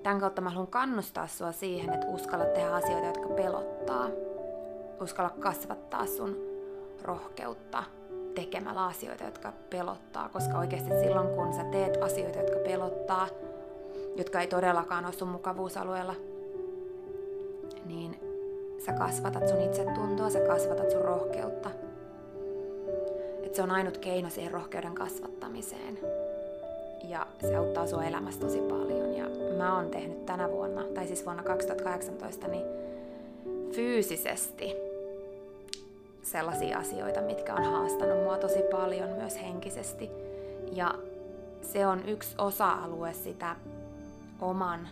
[0.04, 4.10] tämän kautta mä haluan kannustaa sua siihen, että uskalla tehdä asioita, jotka pelottaa.
[5.02, 6.38] Uskalla kasvattaa sun
[7.02, 7.84] rohkeutta
[8.36, 13.28] tekemällä asioita, jotka pelottaa, koska oikeasti silloin kun sä teet asioita, jotka pelottaa,
[14.15, 16.15] jotka ei todellakaan ole sun mukavuusalueella,
[17.86, 18.19] niin
[18.86, 21.69] sä kasvatat sun itsetuntoa, sä kasvatat sun rohkeutta.
[23.43, 25.99] Et se on ainut keino siihen rohkeuden kasvattamiseen.
[27.04, 29.13] Ja se auttaa sua elämässä tosi paljon.
[29.13, 29.26] Ja
[29.58, 32.65] mä oon tehnyt tänä vuonna, tai siis vuonna 2018, niin
[33.71, 34.73] fyysisesti
[36.23, 40.10] sellaisia asioita, mitkä on haastanut mua tosi paljon myös henkisesti.
[40.71, 40.95] Ja
[41.62, 43.56] se on yksi osa-alue sitä
[44.43, 44.88] oman,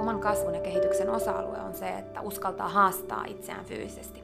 [0.00, 4.22] oman kasvun ja kehityksen osa-alue on se, että uskaltaa haastaa itseään fyysisesti.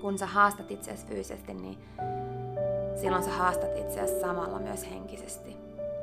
[0.00, 1.78] kun sä haastat itseäsi fyysisesti, niin
[2.96, 5.56] silloin sä haastat itseäsi samalla myös henkisesti.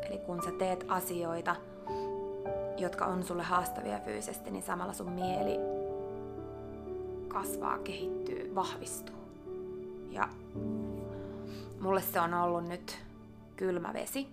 [0.09, 1.55] Eli kun sä teet asioita,
[2.77, 5.59] jotka on sulle haastavia fyysisesti, niin samalla sun mieli
[7.27, 9.15] kasvaa, kehittyy, vahvistuu.
[10.09, 10.29] Ja
[11.79, 12.97] mulle se on ollut nyt
[13.55, 14.27] kylmä vesi.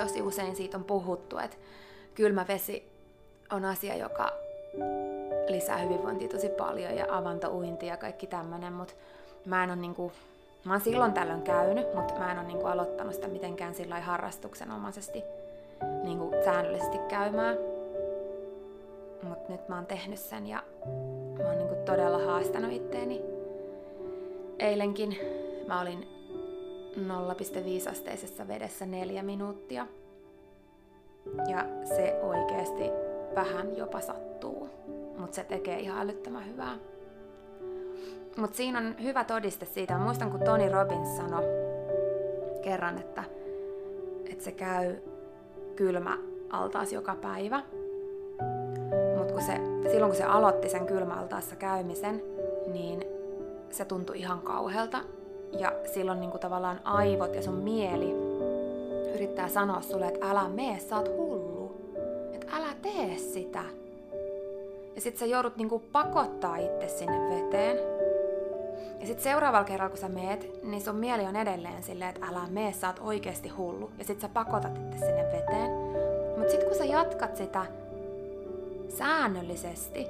[0.00, 1.56] Tosi usein siitä on puhuttu, että
[2.14, 2.92] kylmä vesi
[3.52, 4.32] on asia, joka
[5.48, 8.94] lisää hyvinvointia tosi paljon ja avantouinti ja kaikki tämmönen, mutta
[9.44, 10.12] mä en ole niinku,
[10.64, 15.22] mä oon silloin tällöin käynyt, mutta mä en ole niinku aloittanut sitä mitenkään sillä harrastuksenomaisesti
[16.02, 17.56] niinku säännöllisesti käymään.
[19.22, 20.62] Mutta nyt mä oon tehnyt sen ja
[21.38, 23.20] mä oon niinku todella haastanut itteeni.
[24.58, 25.18] Eilenkin
[25.66, 26.19] mä olin
[26.96, 29.86] 0,5 asteisessa vedessä neljä minuuttia.
[31.48, 32.84] Ja se oikeasti
[33.34, 34.68] vähän jopa sattuu,
[35.18, 36.78] mutta se tekee ihan älyttömän hyvää.
[38.36, 39.98] Mutta siinä on hyvä todiste siitä.
[39.98, 41.42] Muistan, kun Tony Robbins sanoi
[42.62, 43.24] kerran, että,
[44.30, 44.96] että se käy
[45.76, 46.18] kylmä
[46.50, 47.62] altaas joka päivä.
[49.18, 49.52] Mutta kun se,
[49.90, 52.22] silloin kun se aloitti sen kylmäaltaassa käymisen,
[52.72, 53.04] niin
[53.70, 54.98] se tuntui ihan kauhealta.
[55.58, 58.12] Ja silloin niin kuin tavallaan aivot ja sun mieli
[59.14, 61.80] yrittää sanoa sulle, että älä mene, sä oot hullu.
[62.32, 63.62] Että älä tee sitä.
[64.94, 67.76] Ja sit sä joudut niinku pakottaa itse sinne veteen.
[69.00, 72.46] Ja sit seuraavalla kerralla kun sä meet, niin sun mieli on edelleen silleen, että älä
[72.50, 73.90] mene, sä oot oikeesti hullu.
[73.98, 75.70] Ja sit sä pakotat itse sinne veteen.
[76.38, 77.66] Mut sit kun sä jatkat sitä
[78.88, 80.06] säännöllisesti,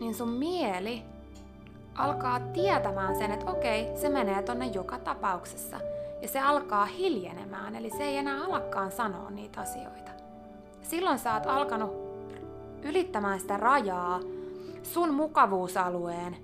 [0.00, 1.02] niin sun mieli
[1.98, 5.80] alkaa tietämään sen, että okei, se menee tonne joka tapauksessa.
[6.22, 10.10] Ja se alkaa hiljenemään, eli se ei enää alakaan sanoa niitä asioita.
[10.82, 12.06] Silloin sä oot alkanut
[12.82, 14.20] ylittämään sitä rajaa
[14.82, 16.36] sun mukavuusalueen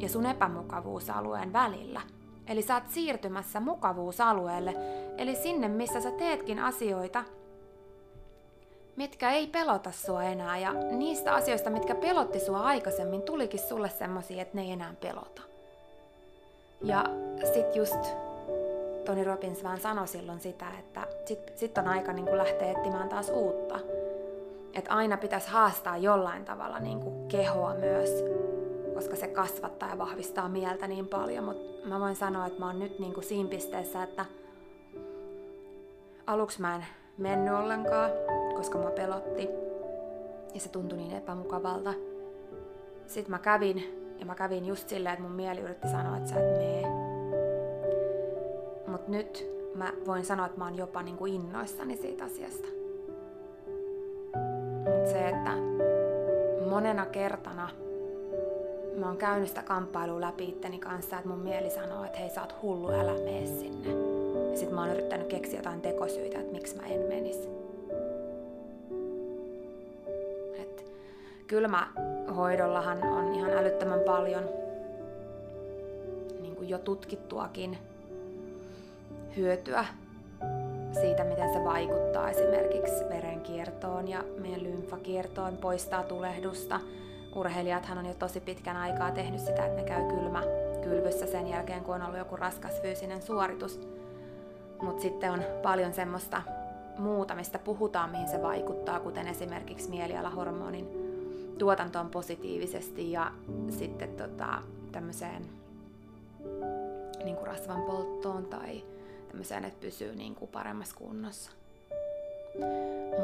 [0.00, 2.00] ja sun epämukavuusalueen välillä.
[2.46, 4.76] Eli sä oot siirtymässä mukavuusalueelle,
[5.18, 7.24] eli sinne missä sä teetkin asioita,
[8.96, 10.58] mitkä ei pelota sua enää.
[10.58, 15.42] Ja niistä asioista, mitkä pelotti sua aikaisemmin, tulikin sulle semmosia, että ne ei enää pelota.
[16.82, 17.04] Ja
[17.54, 18.06] sit just
[19.04, 23.28] Tony Robbins vaan sanoi silloin sitä, että sit, sit on aika niin lähteä etsimään taas
[23.28, 23.80] uutta.
[24.74, 28.24] Että aina pitäisi haastaa jollain tavalla niin kuin kehoa myös,
[28.94, 31.44] koska se kasvattaa ja vahvistaa mieltä niin paljon.
[31.44, 34.24] Mutta mä voin sanoa, että mä oon nyt niin kuin siinä pisteessä, että
[36.26, 36.86] aluksi mä en
[37.18, 38.10] mennyt ollenkaan,
[38.64, 39.48] koska mua pelotti.
[40.54, 41.94] Ja se tuntui niin epämukavalta.
[43.06, 43.84] Sitten mä kävin,
[44.18, 46.82] ja mä kävin just silleen, että mun mieli yritti sanoa, että sä et mee.
[48.86, 52.68] Mut nyt mä voin sanoa, että mä oon jopa niin kuin innoissani siitä asiasta.
[54.94, 55.50] Mut se, että
[56.68, 57.68] monena kertana
[58.96, 62.40] mä oon käynyt sitä kamppailua läpi itteni kanssa, että mun mieli sanoo, että hei sä
[62.40, 63.90] oot hullu, älä mene sinne.
[64.50, 67.63] Ja sit mä oon yrittänyt keksiä jotain tekosyitä, että miksi mä en menisi.
[71.46, 74.48] Kylmähoidollahan on ihan älyttömän paljon
[76.40, 77.78] niin kuin jo tutkittuakin
[79.36, 79.84] hyötyä
[81.00, 86.80] siitä, miten se vaikuttaa esimerkiksi verenkiertoon ja meidän lymfakiertoon, poistaa tulehdusta.
[87.34, 90.42] Urheilijathan on jo tosi pitkän aikaa tehnyt sitä, että ne käy kylmä
[90.82, 93.80] kylvyssä sen jälkeen, kun on ollut joku raskas fyysinen suoritus.
[94.82, 96.42] Mutta sitten on paljon semmoista
[96.98, 101.03] muuta, mistä puhutaan, mihin se vaikuttaa, kuten esimerkiksi mielialahormonin
[101.58, 103.32] tuotantoon positiivisesti ja
[103.70, 104.62] sitten tota,
[104.92, 105.42] tämmöiseen
[107.24, 108.84] niin kuin rasvan polttoon tai
[109.28, 111.50] tämmöiseen, että pysyy niin kuin paremmassa kunnossa.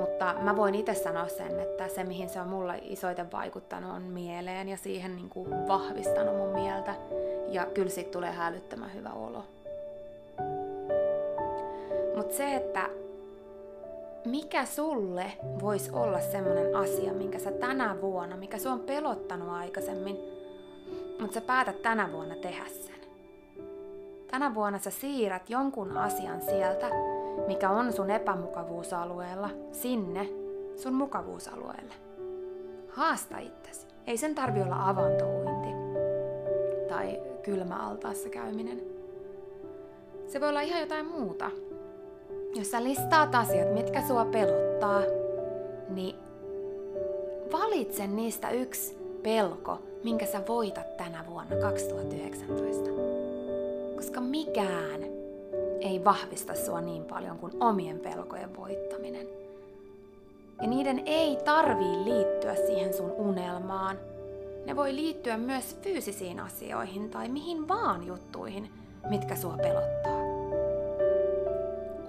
[0.01, 4.03] Mutta mä voin itse sanoa sen, että se mihin se on mulla isoiten vaikuttanut on
[4.03, 6.95] mieleen ja siihen niin kuin vahvistanut mun mieltä.
[7.49, 9.45] Ja kyllä siitä tulee hälyttömän hyvä olo.
[12.17, 12.89] Mutta se, että
[14.25, 20.19] mikä sulle voisi olla semmoinen asia, minkä sä tänä vuonna, mikä sua on pelottanut aikaisemmin,
[21.21, 23.01] mutta sä päätät tänä vuonna tehdä sen.
[24.31, 26.91] Tänä vuonna sä siirrät jonkun asian sieltä,
[27.47, 30.29] mikä on sun epämukavuusalueella, sinne
[30.77, 31.95] sun mukavuusalueelle.
[32.89, 33.87] Haasta itsesi.
[34.07, 35.69] Ei sen tarvi olla avantouinti
[36.89, 38.83] tai kylmäaltaassa käyminen.
[40.27, 41.51] Se voi olla ihan jotain muuta,
[42.55, 45.03] jos sä listaat asiat, mitkä sua pelottaa,
[45.89, 46.17] niin
[47.53, 52.91] valitse niistä yksi pelko, minkä sä voitat tänä vuonna 2019.
[53.97, 55.05] Koska mikään
[55.81, 59.27] ei vahvista sua niin paljon kuin omien pelkojen voittaminen.
[60.63, 63.99] Ja niiden ei tarvii liittyä siihen sun unelmaan.
[64.67, 68.71] ne voi liittyä myös fyysisiin asioihin tai mihin vaan juttuihin,
[69.11, 70.20] mitkä sua pelottaa.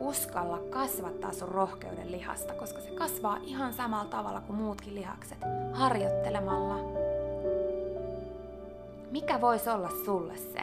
[0.01, 5.37] Uskalla kasvattaa sun rohkeuden lihasta, koska se kasvaa ihan samalla tavalla kuin muutkin lihakset,
[5.73, 6.75] harjoittelemalla.
[9.11, 10.61] Mikä voisi olla sulle se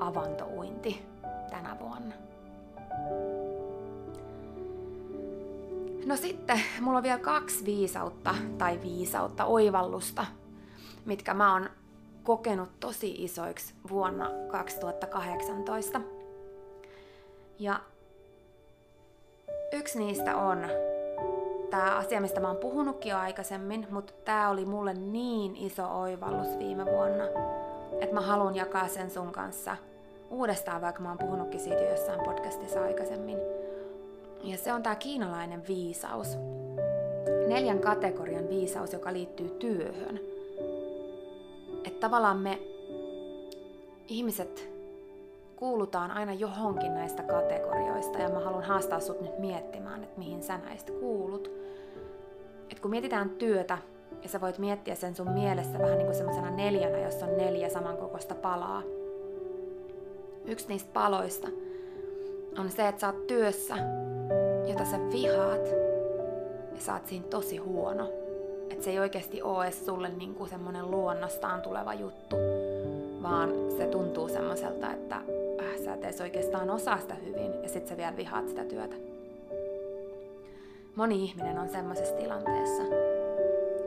[0.00, 1.02] avantouinti
[1.50, 2.14] tänä vuonna?
[6.06, 10.26] No sitten, mulla on vielä kaksi viisautta tai viisautta, oivallusta,
[11.04, 11.70] mitkä mä oon
[12.22, 16.00] kokenut tosi isoiksi vuonna 2018.
[17.58, 17.80] Ja
[19.72, 20.66] yksi niistä on
[21.70, 26.58] tämä asia, mistä mä oon puhunutkin jo aikaisemmin, mutta tämä oli mulle niin iso oivallus
[26.58, 27.24] viime vuonna,
[28.00, 29.76] että mä haluan jakaa sen sun kanssa
[30.30, 33.38] uudestaan, vaikka mä oon puhunutkin siitä jo jossain podcastissa aikaisemmin–
[34.44, 36.28] ja se on tämä kiinalainen viisaus.
[37.48, 40.20] Neljän kategorian viisaus, joka liittyy työhön.
[41.84, 42.58] Että tavallaan me
[44.08, 44.73] ihmiset
[45.64, 50.58] kuulutaan aina johonkin näistä kategorioista ja mä haluan haastaa sut nyt miettimään, että mihin sä
[50.58, 51.50] näistä kuulut.
[52.72, 53.78] Et kun mietitään työtä,
[54.22, 57.68] ja sä voit miettiä sen sun mielessä vähän niin kuin semmoisena neljänä, jossa on neljä
[57.68, 58.82] samankokoista palaa.
[60.44, 61.48] Yksi niistä paloista
[62.58, 63.76] on se, että sä oot työssä
[64.66, 65.68] jota sä vihaat
[66.74, 68.10] ja sä oot siinä tosi huono.
[68.70, 72.36] Että se ei oikeasti ole edes sulle niinku semmonen luonnostaan tuleva juttu,
[73.22, 75.20] vaan se tuntuu semmoiselta, että
[75.84, 78.96] sä et edes oikeastaan osaa sitä hyvin ja sit sä vielä vihaat sitä työtä.
[80.96, 82.82] Moni ihminen on semmoisessa tilanteessa.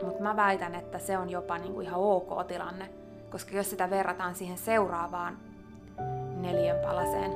[0.04, 2.90] Mutta mä väitän, että se on jopa niinku ihan ok tilanne,
[3.32, 5.38] koska jos sitä verrataan siihen seuraavaan
[6.42, 7.32] neljän palaseen,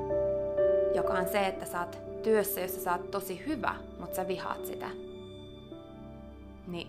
[0.95, 4.65] joka on se, että sä oot työssä, jossa sä oot tosi hyvä, mutta sä vihaat
[4.65, 4.89] sitä,
[6.67, 6.87] niin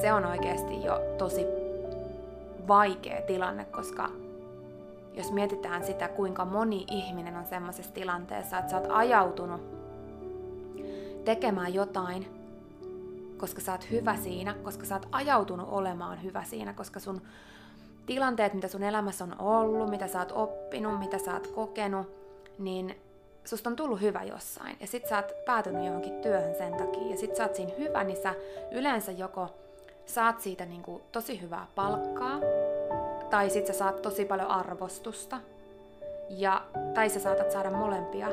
[0.00, 1.46] se on oikeasti jo tosi
[2.68, 4.10] vaikea tilanne, koska
[5.14, 9.60] jos mietitään sitä, kuinka moni ihminen on semmoisessa tilanteessa, että sä oot ajautunut
[11.24, 12.26] tekemään jotain,
[13.36, 17.22] koska sä oot hyvä siinä, koska sä oot ajautunut olemaan hyvä siinä, koska sun
[18.06, 22.10] tilanteet, mitä sun elämässä on ollut, mitä sä oot oppinut, mitä sä oot kokenut,
[22.58, 22.96] niin
[23.44, 24.76] susta on tullut hyvä jossain.
[24.80, 27.10] Ja sit sä oot päätynyt johonkin työhön sen takia.
[27.10, 28.34] Ja sit sä oot siinä hyvä, niin sä
[28.70, 29.48] yleensä joko
[30.06, 32.40] saat siitä niinku tosi hyvää palkkaa
[33.32, 35.40] tai sit sä saat tosi paljon arvostusta
[36.30, 36.62] ja,
[36.94, 38.28] tai sä saatat saada molempia.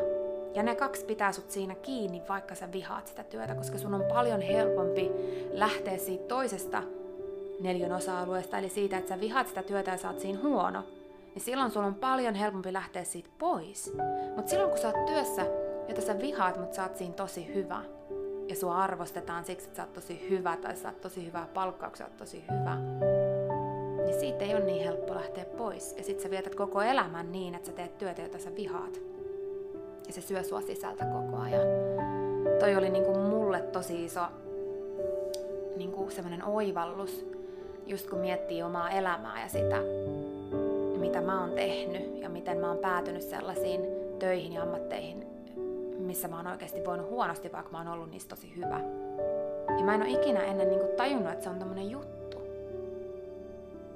[0.54, 4.04] Ja ne kaksi pitää sut siinä kiinni, vaikka sä vihaat sitä työtä, koska sun on
[4.04, 5.12] paljon helpompi
[5.52, 6.84] lähteä siitä toisesta
[7.60, 10.84] neljän osa-alueesta, eli siitä, että sä vihaat sitä työtä ja sä oot siinä huono,
[11.36, 13.94] niin silloin sulla on paljon helpompi lähteä siitä pois.
[14.36, 15.46] Mutta silloin kun sä oot työssä,
[15.88, 17.82] jota sä vihaat, mutta sä oot siinä tosi hyvä,
[18.48, 21.92] ja sua arvostetaan siksi, että sä oot tosi hyvä, tai sä oot tosi hyvää palkkaa,
[21.94, 22.78] sä oot tosi hyvä,
[24.06, 25.96] niin siitä ei ole niin helppo lähteä pois.
[25.98, 29.02] Ja sit sä vietät koko elämän niin, että sä teet työtä, jota sä vihaat.
[30.08, 31.68] Ja se syö sua sisältä koko ajan.
[32.60, 34.22] Toi oli niinku mulle tosi iso
[35.76, 37.26] niinku semmoinen oivallus,
[37.86, 39.78] just kun miettii omaa elämää ja sitä,
[41.00, 43.82] mitä mä oon tehnyt ja miten mä oon päätynyt sellaisiin
[44.20, 45.28] töihin ja ammatteihin,
[45.98, 48.80] missä mä oon oikeasti voinut huonosti, vaikka mä oon ollut niistä tosi hyvä.
[49.78, 52.19] Ja mä en ole ikinä ennen niin kuin tajunnut, että se on tämmönen juttu.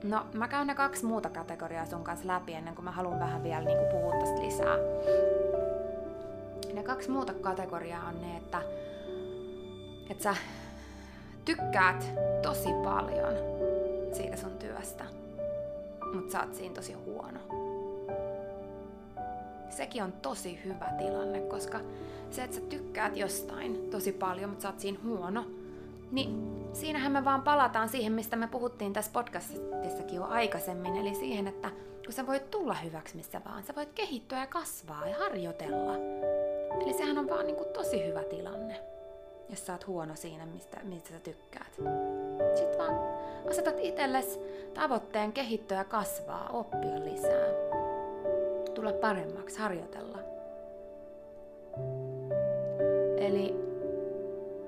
[0.04, 3.44] No, mä käyn ne kaksi muuta kategoriaa sun kanssa läpi ennen kuin mä haluan vähän
[3.44, 4.78] vielä niin puhua tästä lisää.
[6.74, 8.62] Ne kaksi muuta kategoriaa on ne, että,
[10.10, 10.36] että sä
[11.46, 12.06] tykkäät
[12.42, 13.34] tosi paljon
[14.14, 15.06] siitä sun työstä
[16.14, 17.40] mutta sä oot siinä tosi huono.
[19.70, 21.80] Sekin on tosi hyvä tilanne, koska
[22.32, 25.46] se, että sä tykkäät jostain tosi paljon, mutta sä oot siinä huono,
[26.14, 31.48] niin siinähän me vaan palataan siihen, mistä me puhuttiin tässä podcastissakin jo aikaisemmin, eli siihen,
[31.48, 31.70] että
[32.06, 35.96] kun sä voit tulla hyväksi missä vaan, sä voit kehittyä ja kasvaa ja harjoitella.
[36.82, 38.80] Eli sehän on vaan niin kuin tosi hyvä tilanne,
[39.50, 41.74] jos sä oot huono siinä, mistä, mistä sä tykkäät.
[42.56, 43.00] Sitten vaan
[43.50, 44.40] asetat itsellesi
[44.74, 47.48] tavoitteen kehittyä ja kasvaa, oppia lisää.
[48.76, 50.20] Tulla paremmaksi, harjoitella.
[53.18, 53.73] Eli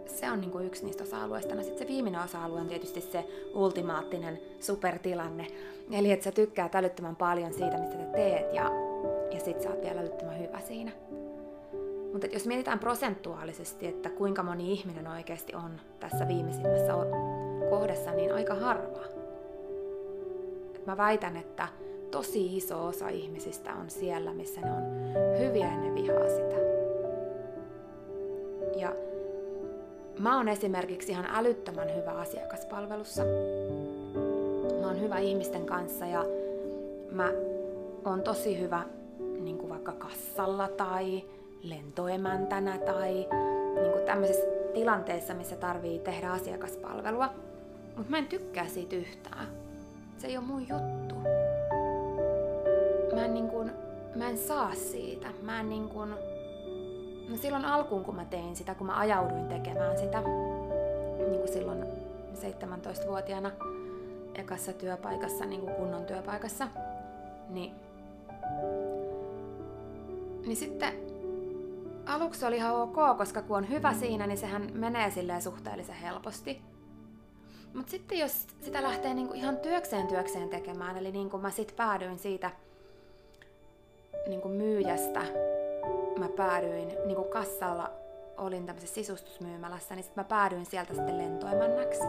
[0.08, 1.56] se on niinku yksi niistä osa-alueista.
[1.56, 5.48] No sitten se viimeinen osa-alue on tietysti se ultimaattinen supertilanne.
[5.92, 8.72] Eli että sä tykkää älyttömän paljon siitä, mitä te teet ja,
[9.32, 10.92] ja sit sä oot vielä älyttömän hyvä siinä.
[12.12, 16.94] Mutta jos mietitään prosentuaalisesti, että kuinka moni ihminen oikeasti on tässä viimeisimmässä
[17.70, 19.04] kohdassa, niin aika harva.
[20.76, 21.68] Et mä väitän, että
[22.12, 24.84] tosi iso osa ihmisistä on siellä, missä ne on
[25.40, 26.75] hyviä ja ne vihaa sitä.
[30.20, 33.24] Mä oon esimerkiksi ihan älyttömän hyvä asiakaspalvelussa.
[34.84, 36.26] on hyvä ihmisten kanssa ja
[37.12, 37.32] mä
[38.06, 38.84] oon tosi hyvä
[39.20, 41.24] niin kuin vaikka kassalla tai
[41.64, 43.14] lentoemäntänä tai
[43.76, 47.30] niin kuin tämmöisissä tilanteissa, missä tarvii tehdä asiakaspalvelua.
[47.96, 49.48] Mutta mä en tykkää siitä yhtään.
[50.18, 51.16] Se ei ole mun juttu.
[53.16, 53.72] Mä en, niin kuin,
[54.16, 55.28] mä en saa siitä.
[55.42, 56.14] Mä en niin kuin,
[57.30, 60.22] no silloin alkuun, kun mä tein sitä, kun mä ajauduin tekemään sitä,
[61.18, 61.84] niin kuin silloin
[62.34, 63.52] 17-vuotiaana
[64.36, 66.68] ekassa työpaikassa, niin kuin kunnon työpaikassa,
[67.50, 67.74] niin,
[70.46, 70.94] niin sitten
[72.06, 76.62] aluksi oli ihan ok, koska kun on hyvä siinä, niin sehän menee silleen suhteellisen helposti.
[77.74, 81.76] Mutta sitten jos sitä lähtee niinku ihan työkseen työkseen tekemään, eli niin kuin mä sitten
[81.76, 82.52] päädyin siitä
[84.28, 85.22] niinku myyjästä,
[86.20, 87.92] mä päädyin niinku kassalla,
[88.38, 92.04] olin tämmöisessä sisustusmyymälässä, niin sitten mä päädyin sieltä sitten lentoemännäksi.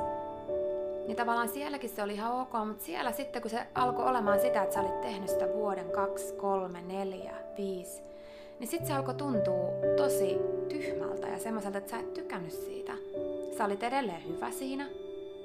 [1.07, 4.63] Niin tavallaan sielläkin se oli ihan ok, mutta siellä sitten kun se alkoi olemaan sitä,
[4.63, 8.03] että sä olit tehnyt sitä vuoden, kaksi, kolme, neljä, viisi,
[8.59, 12.93] niin sitten se alkoi tuntua tosi tyhmältä ja semmoiselta, että sä et tykännyt siitä.
[13.59, 14.89] Sä olit edelleen hyvä siinä,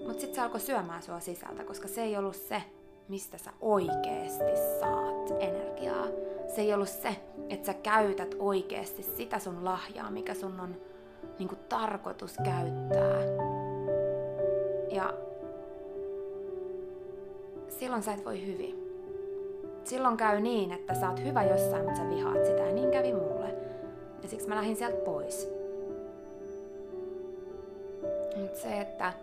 [0.08, 2.64] mutta sitten se alkoi syömään sua sisältä, koska se ei ollut se,
[3.08, 6.08] mistä sä oikeesti saat energiaa.
[6.56, 7.16] Se ei ollut se,
[7.50, 10.76] että sä käytät oikeasti sitä sun lahjaa, mikä sun on
[11.40, 13.22] niinku tarkoitus käyttää.
[14.92, 15.14] Ja
[17.68, 18.92] silloin sä et voi hyvin.
[19.84, 23.14] Silloin käy niin, että sä oot hyvä jossain, mutta sä vihaat sitä, ja niin kävi
[23.14, 23.56] mulle.
[24.24, 25.50] Ja siksi mä lähdin sieltä pois.
[28.42, 29.14] Mutta se, että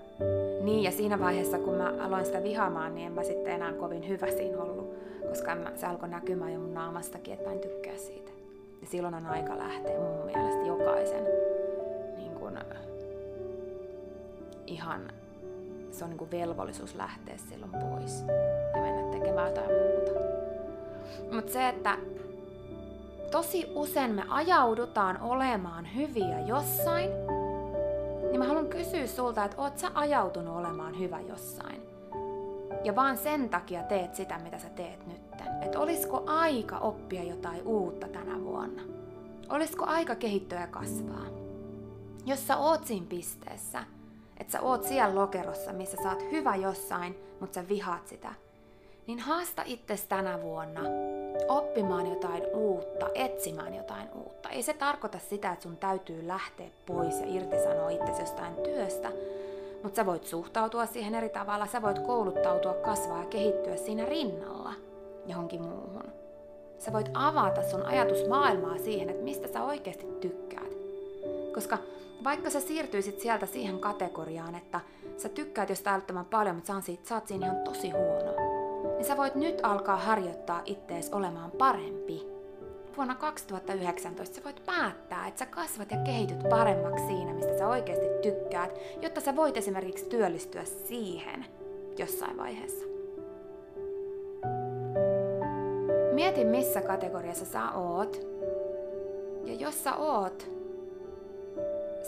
[0.60, 4.08] niin, ja siinä vaiheessa, kun mä aloin sitä vihaamaan, niin en mä sitten enää kovin
[4.08, 4.94] hyvä siinä ollut,
[5.28, 8.32] koska mä, se alkoi näkymään jo mun naamastakin, että mä en tykkää siitä.
[8.80, 11.24] Ja silloin on aika lähteä mun mielestä jokaisen
[12.16, 12.58] niin kun,
[14.66, 15.12] ihan
[15.90, 18.24] se on niin kuin velvollisuus lähteä silloin pois
[18.74, 20.20] ja mennä tekemään jotain muuta.
[21.32, 21.98] Mutta se, että
[23.30, 27.10] tosi usein me ajaudutaan olemaan hyviä jossain,
[28.30, 31.87] niin mä haluan kysyä sulta, että oot sä ajautunut olemaan hyvä jossain?
[32.84, 35.62] Ja vaan sen takia teet sitä, mitä sä teet nytten.
[35.62, 38.82] Että olisiko aika oppia jotain uutta tänä vuonna?
[39.48, 41.26] Olisiko aika kehittyä ja kasvaa?
[42.26, 43.84] Jos sä oot siinä pisteessä,
[44.36, 48.34] että sä oot siellä lokerossa, missä sä oot hyvä jossain, mutta sä vihaat sitä,
[49.06, 50.80] niin haasta itse tänä vuonna
[51.48, 54.48] oppimaan jotain uutta, etsimään jotain uutta.
[54.48, 59.12] Ei se tarkoita sitä, että sun täytyy lähteä pois ja irtisanoa itsesi jostain työstä,
[59.82, 64.72] mutta sä voit suhtautua siihen eri tavalla, sä voit kouluttautua, kasvaa ja kehittyä siinä rinnalla
[65.26, 66.12] johonkin muuhun.
[66.78, 70.72] Sä voit avata sun ajatusmaailmaa siihen, että mistä sä oikeasti tykkäät.
[71.54, 71.78] Koska
[72.24, 74.80] vaikka sä siirtyisit sieltä siihen kategoriaan, että
[75.16, 78.32] sä tykkäät jostain älyttömän paljon, mutta sä, siitä, sä oot siinä ihan tosi huono,
[78.96, 82.37] niin sä voit nyt alkaa harjoittaa ittees olemaan parempi.
[82.98, 88.06] Vuonna 2019 sä voit päättää, että sä kasvat ja kehityt paremmaksi siinä, mistä sä oikeasti
[88.22, 91.44] tykkäät, jotta sä voit esimerkiksi työllistyä siihen
[91.98, 92.84] jossain vaiheessa.
[96.12, 98.26] Mieti, missä kategoriassa sä oot.
[99.44, 100.50] Ja jos sä oot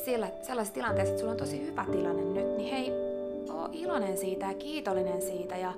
[0.05, 2.93] sillä, sellaisessa tilanteessa, että sulla on tosi hyvä tilanne nyt, niin hei,
[3.53, 5.73] oo iloinen siitä ja kiitollinen siitä ja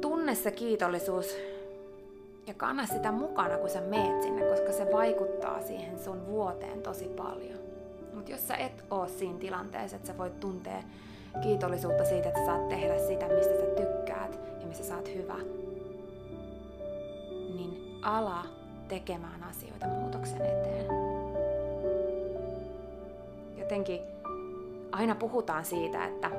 [0.00, 1.36] tunne se kiitollisuus
[2.46, 7.04] ja kanna sitä mukana, kun sä meet sinne, koska se vaikuttaa siihen sun vuoteen tosi
[7.04, 7.58] paljon.
[8.14, 10.82] Mutta jos sä et oo siinä tilanteessa, että sä voit tuntea
[11.42, 15.38] kiitollisuutta siitä, että sä saat tehdä sitä, mistä sä tykkäät ja missä sä oot hyvä,
[17.54, 18.46] niin ala
[18.88, 21.12] tekemään asioita muutoksen eteen
[23.72, 24.00] jotenkin
[24.92, 26.30] aina puhutaan siitä, että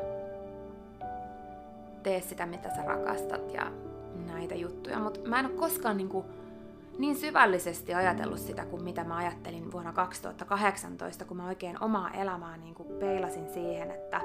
[2.03, 3.71] tee sitä, mitä sä rakastat ja
[4.27, 6.25] näitä juttuja, mutta mä en ole koskaan niin, kuin,
[6.97, 12.57] niin syvällisesti ajatellut sitä kuin mitä mä ajattelin vuonna 2018, kun mä oikein omaa elämää
[12.57, 14.21] niin kuin peilasin siihen, että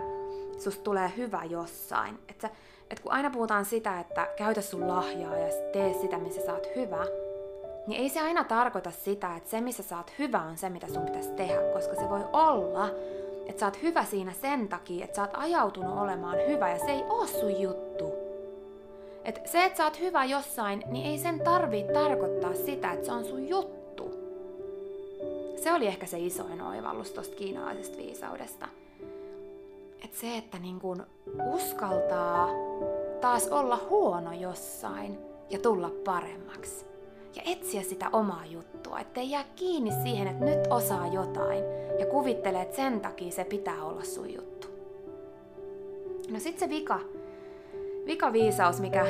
[0.58, 2.18] susta tulee hyvä jossain.
[2.28, 2.50] Että
[2.90, 6.66] et kun aina puhutaan sitä, että käytä sun lahjaa ja tee sitä, missä sä oot
[6.76, 7.04] hyvä,
[7.86, 10.88] niin ei se aina tarkoita sitä, että se missä sä oot hyvä on se, mitä
[10.88, 12.90] sun pitäisi tehdä, koska se voi olla,
[13.46, 16.90] että sä oot hyvä siinä sen takia, että sä oot ajautunut olemaan hyvä ja se
[16.90, 18.17] ei oo sun juttu.
[19.28, 23.12] Et se, että sä oot hyvä jossain, niin ei sen tarvii tarkoittaa sitä, että se
[23.12, 24.10] on sun juttu.
[25.62, 28.68] Se oli ehkä se isoin oivallus tosta kiinalaisesta viisaudesta.
[30.04, 31.06] Et se, että niin kun
[31.54, 32.48] uskaltaa
[33.20, 35.18] taas olla huono jossain
[35.50, 36.86] ja tulla paremmaksi
[37.36, 41.64] ja etsiä sitä omaa juttua, ettei jää kiinni siihen, että nyt osaa jotain
[41.98, 44.68] ja kuvittelee, että sen takia se pitää olla sun juttu.
[46.30, 47.00] No sit se vika,
[48.08, 49.06] vika viisaus, mikä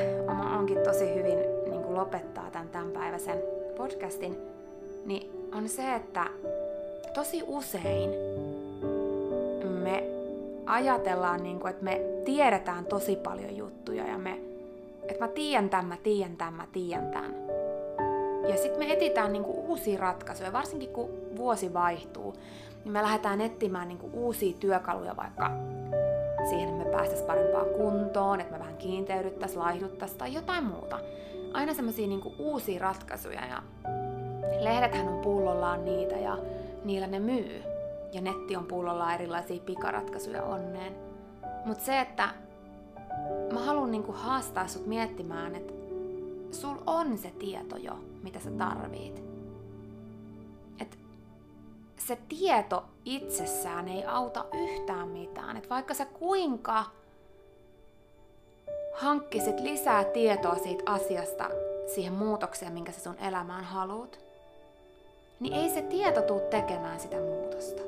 [0.59, 1.39] onkin tosi hyvin
[1.71, 3.43] niin kuin lopettaa tämän tämänpäiväisen
[3.77, 4.37] podcastin,
[5.07, 6.27] niin on se, että
[7.15, 8.11] tosi usein
[9.89, 10.05] me
[10.67, 14.39] ajatellaan, niin kuin, että me tiedetään tosi paljon juttuja ja me,
[15.09, 17.35] että mä tiedän tämän, mä tiedän tämän, mä tiedän tämän.
[18.49, 22.35] Ja sitten me etitään niin kuin uusia ratkaisuja, varsinkin kun vuosi vaihtuu,
[22.85, 25.51] niin me lähdetään etsimään niin kuin uusia työkaluja vaikka
[26.49, 31.01] siihen, että me päästäisiin parempaan kuntoon, että me vähän kiinteydyttäisiin, laihduttaisiin tai jotain muuta.
[31.53, 33.63] Aina semmoisia niin uusia ratkaisuja ja
[34.61, 36.39] lehdethän on pullollaan niitä ja
[36.85, 37.63] niillä ne myy.
[38.13, 40.95] Ja netti on pullollaan erilaisia pikaratkaisuja onneen.
[41.65, 42.29] Mutta se, että
[43.53, 45.73] mä haluan niinku haastaa sut miettimään, että
[46.51, 47.93] sul on se tieto jo,
[48.23, 49.28] mitä sä tarvit.
[51.99, 55.57] Se tieto itsessään ei auta yhtään mitään.
[55.57, 56.85] Et vaikka sä kuinka
[58.95, 61.51] hankkisit lisää tietoa siitä asiasta
[61.95, 64.19] siihen muutokseen, minkä sä sun elämään haluat,
[65.41, 67.83] niin ei se tieto tuu tekemään sitä muutosta.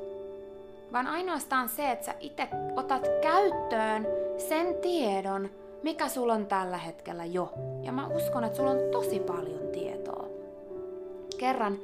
[0.93, 4.07] Vaan ainoastaan se, että sä itse otat käyttöön
[4.37, 5.49] sen tiedon,
[5.83, 7.53] mikä sulla on tällä hetkellä jo.
[7.83, 10.27] Ja mä uskon, että sulla on tosi paljon tietoa.
[11.37, 11.77] Kerran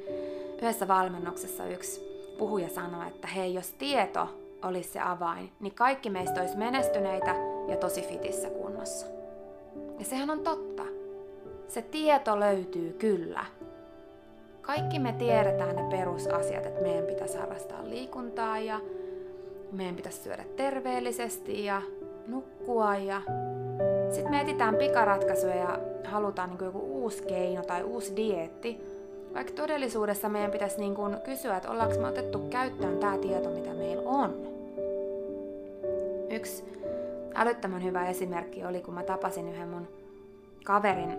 [0.58, 2.07] yhdessä valmennuksessa yksi
[2.38, 4.28] puhuja sanoi, että hei, jos tieto
[4.62, 7.34] olisi se avain, niin kaikki meistä olisi menestyneitä
[7.68, 9.06] ja tosi fitissä kunnossa.
[9.98, 10.82] Ja sehän on totta.
[11.68, 13.44] Se tieto löytyy kyllä,
[14.62, 18.80] kaikki me tiedetään ne perusasiat, että meidän pitäisi harrastaa liikuntaa ja
[19.72, 21.82] meidän pitäisi syödä terveellisesti ja
[22.26, 23.22] nukkua ja
[24.10, 28.80] sitten me etsitään pikaratkaisuja ja halutaan niin joku uusi keino tai uusi dieetti,
[29.38, 33.74] vaikka todellisuudessa meidän pitäisi niin kuin kysyä, että ollaanko me otettu käyttöön tämä tieto, mitä
[33.74, 34.34] meillä on.
[36.30, 36.64] Yksi
[37.34, 39.88] älyttömän hyvä esimerkki oli, kun mä tapasin yhden mun
[40.64, 41.18] kaverin,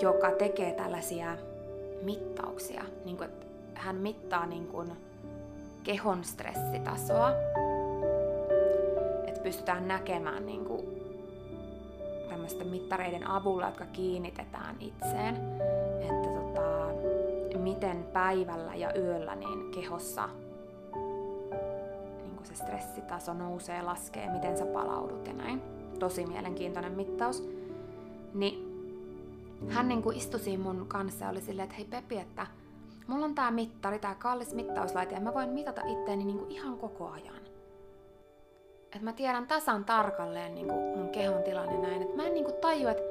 [0.00, 1.36] joka tekee tällaisia
[2.02, 2.82] mittauksia.
[3.04, 4.92] Niin kuin, että hän mittaa niin kuin
[5.82, 7.30] kehon stressitasoa.
[9.26, 10.86] Että pystytään näkemään niin kuin
[12.28, 15.36] tämmöisten mittareiden avulla, jotka kiinnitetään itseen.
[16.00, 16.27] Että
[17.68, 20.28] miten päivällä ja yöllä niin kehossa
[22.22, 25.62] niin kuin se stressitaso nousee, laskee, miten sä palaudut ja näin.
[25.98, 27.48] Tosi mielenkiintoinen mittaus.
[28.34, 28.68] Niin
[29.68, 32.46] hän niin kuin istui siinä mun kanssa ja oli silleen, että hei Pepi, että
[33.06, 36.78] mulla on tää mittari, tää kallis mittauslaite ja mä voin mitata itteeni niin kuin ihan
[36.78, 37.36] koko ajan.
[38.82, 42.44] Että mä tiedän tasan tarkalleen niin kuin mun kehon tilanne näin, että mä en niin
[42.44, 43.02] kuin taju, että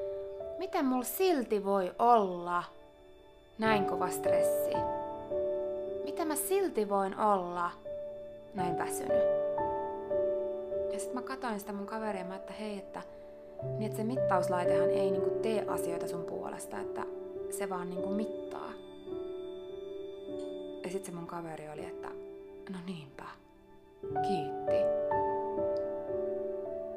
[0.58, 2.64] miten mulla silti voi olla
[3.58, 4.72] näin kova stressi.
[6.04, 7.72] Miten mä silti voin olla
[8.54, 9.24] näin väsynyt.
[10.94, 13.02] Ja sitten mä katsoin sitä mun kaveria mä, että hei, että
[13.64, 17.02] niin että se mittauslaitehan ei niinku tee asioita sun puolesta, että
[17.50, 18.72] se vaan niinku mittaa.
[20.84, 22.08] Ja sitten se mun kaveri oli, että
[22.70, 23.24] no niinpä,
[24.02, 24.76] kiitti.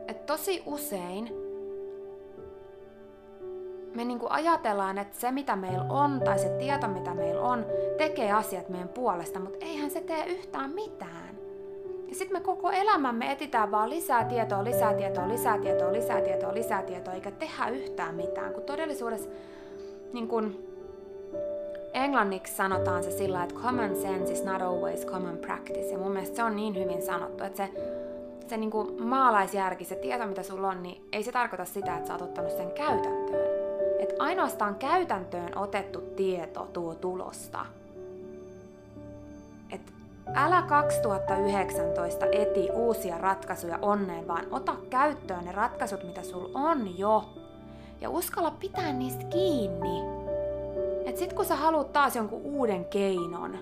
[0.09, 1.31] Et tosi usein
[3.95, 7.67] me niinku ajatellaan, että se mitä meillä on tai se tieto mitä meillä on
[7.99, 11.31] tekee asiat meidän puolesta, mutta eihän se tee yhtään mitään.
[12.09, 16.55] Ja sitten me koko elämämme etitään vaan lisää tietoa, lisää tietoa, lisää tietoa, lisää tietoa,
[16.55, 18.55] lisää tietoa, eikä tehdä yhtään mitään.
[18.55, 19.31] Kun todellisuudessa
[20.13, 20.71] niin kun
[21.95, 25.93] englanniksi sanotaan se sillä, että common sense is not always common practice.
[25.93, 27.71] Ja mun mielestä se on niin hyvin sanottu, että se,
[28.47, 32.07] se niin kuin maalaisjärki, se tieto mitä sulla on, niin ei se tarkoita sitä, että
[32.07, 33.50] sä oot ottanut sen käytäntöön.
[34.01, 37.67] Että ainoastaan käytäntöön otettu tieto tuo tulosta.
[39.73, 39.93] Että
[40.35, 47.29] Älä 2019 eti uusia ratkaisuja onneen, vaan ota käyttöön ne ratkaisut, mitä sul on jo.
[48.01, 50.03] Ja uskalla pitää niistä kiinni.
[51.05, 53.59] Et sit kun sä haluat taas jonkun uuden keinon,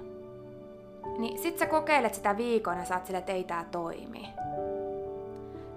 [1.19, 4.29] niin sit sä kokeilet sitä viikon ja saat sille, että ei tää toimi.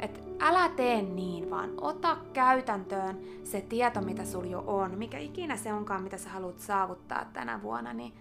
[0.02, 5.58] Et älä tee niin, vaan ota käytäntöön se tieto, mitä sul jo on, mikä ikinä
[5.58, 8.14] se onkaan, mitä sä haluat saavuttaa tänä vuonna, niin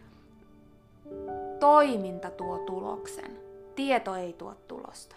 [1.60, 3.38] Toiminta tuo tuloksen.
[3.76, 5.16] Tieto ei tuo tulosta.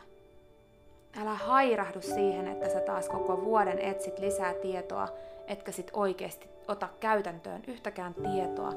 [1.22, 5.08] Älä hairahdu siihen, että sä taas koko vuoden etsit lisää tietoa,
[5.48, 8.74] etkä sit oikeasti ota käytäntöön yhtäkään tietoa,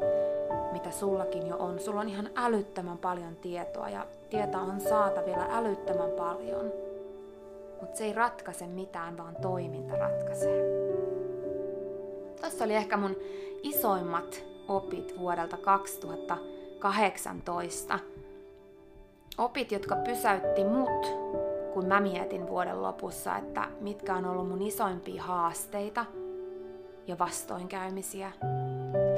[0.73, 1.81] mitä sullakin jo on.
[1.81, 6.73] Sulla on ihan älyttömän paljon tietoa ja tietoa on saatavilla älyttömän paljon.
[7.81, 10.63] Mutta se ei ratkaise mitään, vaan toiminta ratkaisee.
[12.41, 13.17] Tässä oli ehkä mun
[13.63, 17.99] isoimmat opit vuodelta 2018.
[19.39, 21.07] Opit, jotka pysäytti mut,
[21.75, 26.05] kun mä mietin vuoden lopussa, että mitkä on ollut mun isoimpia haasteita
[27.07, 28.33] ja vastoinkäymisiä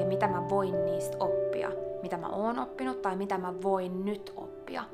[0.00, 1.70] ja mitä mä voin niistä oppia,
[2.02, 4.84] mitä mä oon oppinut tai mitä mä voin nyt oppia.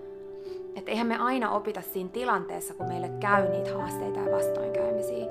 [0.76, 5.26] Että eihän me aina opita siinä tilanteessa, kun meille käy niitä haasteita ja vastoinkäymisiä.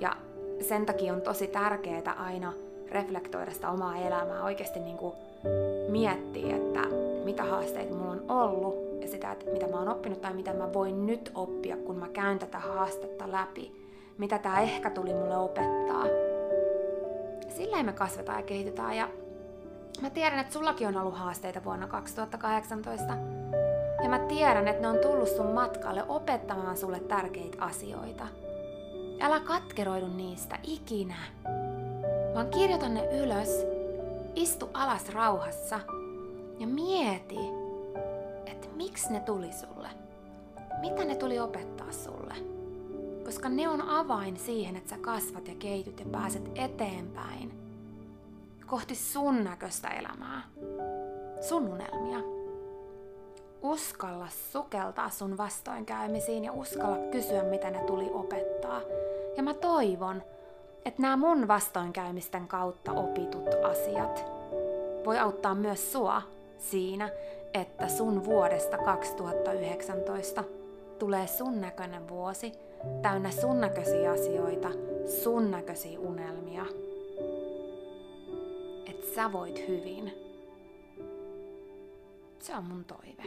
[0.00, 0.16] Ja
[0.60, 2.52] sen takia on tosi tärkeää aina
[2.90, 5.14] reflektoida sitä omaa elämää, oikeasti niin kuin
[5.88, 6.80] miettiä, että
[7.24, 10.72] mitä haasteita mulla on ollut ja sitä, että mitä mä oon oppinut tai mitä mä
[10.72, 13.84] voin nyt oppia, kun mä käyn tätä haastetta läpi.
[14.18, 16.04] Mitä tää ehkä tuli mulle opettaa.
[17.48, 19.08] Sillä me kasvetaan ja kehitetään ja
[20.02, 23.14] mä tiedän, että sullakin on ollut haasteita vuonna 2018.
[24.04, 28.26] Ja mä tiedän, että ne on tullut sun matkalle opettamaan sulle tärkeitä asioita.
[29.20, 31.16] Älä katkeroidu niistä ikinä,
[32.34, 33.66] vaan kirjoita ne ylös,
[34.34, 35.80] istu alas rauhassa
[36.58, 37.38] ja mieti,
[38.46, 39.88] että miksi ne tuli sulle.
[40.80, 42.34] Mitä ne tuli opettaa sulle?
[43.24, 47.52] Koska ne on avain siihen, että sä kasvat ja kehityt ja pääset eteenpäin
[48.66, 50.42] kohti sun näköistä elämää,
[51.40, 52.43] sun unelmia.
[53.64, 58.80] Uskalla sukeltaa sun vastoinkäymisiin ja uskalla kysyä, mitä ne tuli opettaa.
[59.36, 60.22] Ja mä toivon,
[60.84, 64.24] että nämä mun vastoinkäymisten kautta opitut asiat
[65.04, 66.22] voi auttaa myös sua
[66.58, 67.10] siinä,
[67.54, 70.44] että sun vuodesta 2019
[70.98, 72.52] tulee sun näköinen vuosi,
[73.02, 74.68] täynnä sun näköisiä asioita,
[75.22, 76.66] sun näköisiä unelmia.
[78.90, 80.33] Että sä voit hyvin.
[82.44, 83.22] Se on mun toive.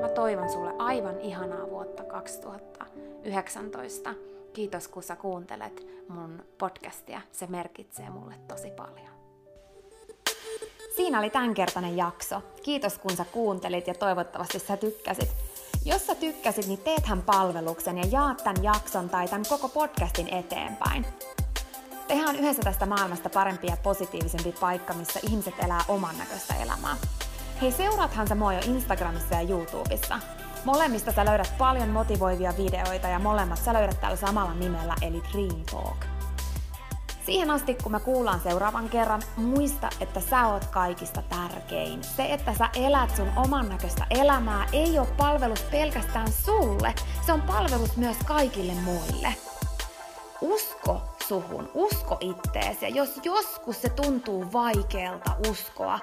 [0.00, 4.14] Mä toivon sulle aivan ihanaa vuotta 2019.
[4.52, 7.20] Kiitos kun sä kuuntelet mun podcastia.
[7.32, 9.08] Se merkitsee mulle tosi paljon.
[10.96, 12.42] Siinä oli tämänkertainen jakso.
[12.62, 15.28] Kiitos kun sä kuuntelit ja toivottavasti sä tykkäsit.
[15.84, 21.06] Jos sä tykkäsit, niin teethän palveluksen ja jaat tämän jakson tai tämän koko podcastin eteenpäin.
[22.08, 26.96] Tehdään yhdessä tästä maailmasta parempi ja positiivisempi paikka, missä ihmiset elää oman näköistä elämää.
[27.64, 30.18] Hei, seuraathan sä mua jo Instagramissa ja YouTubessa.
[30.64, 35.64] Molemmista sä löydät paljon motivoivia videoita ja molemmat sä löydät tällä samalla nimellä eli Dream
[35.70, 36.04] Talk.
[37.26, 42.04] Siihen asti, kun me kuullaan seuraavan kerran, muista, että sä oot kaikista tärkein.
[42.04, 46.94] Se, että sä elät sun oman näköistä elämää, ei ole palvelus pelkästään sulle,
[47.26, 49.34] se on palvelus myös kaikille muille.
[50.40, 55.98] Usko suhun, usko itteesi ja jos joskus se tuntuu vaikealta uskoa,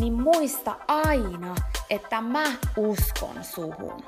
[0.00, 1.54] niin muista aina,
[1.90, 2.44] että mä
[2.76, 4.02] uskon suhun.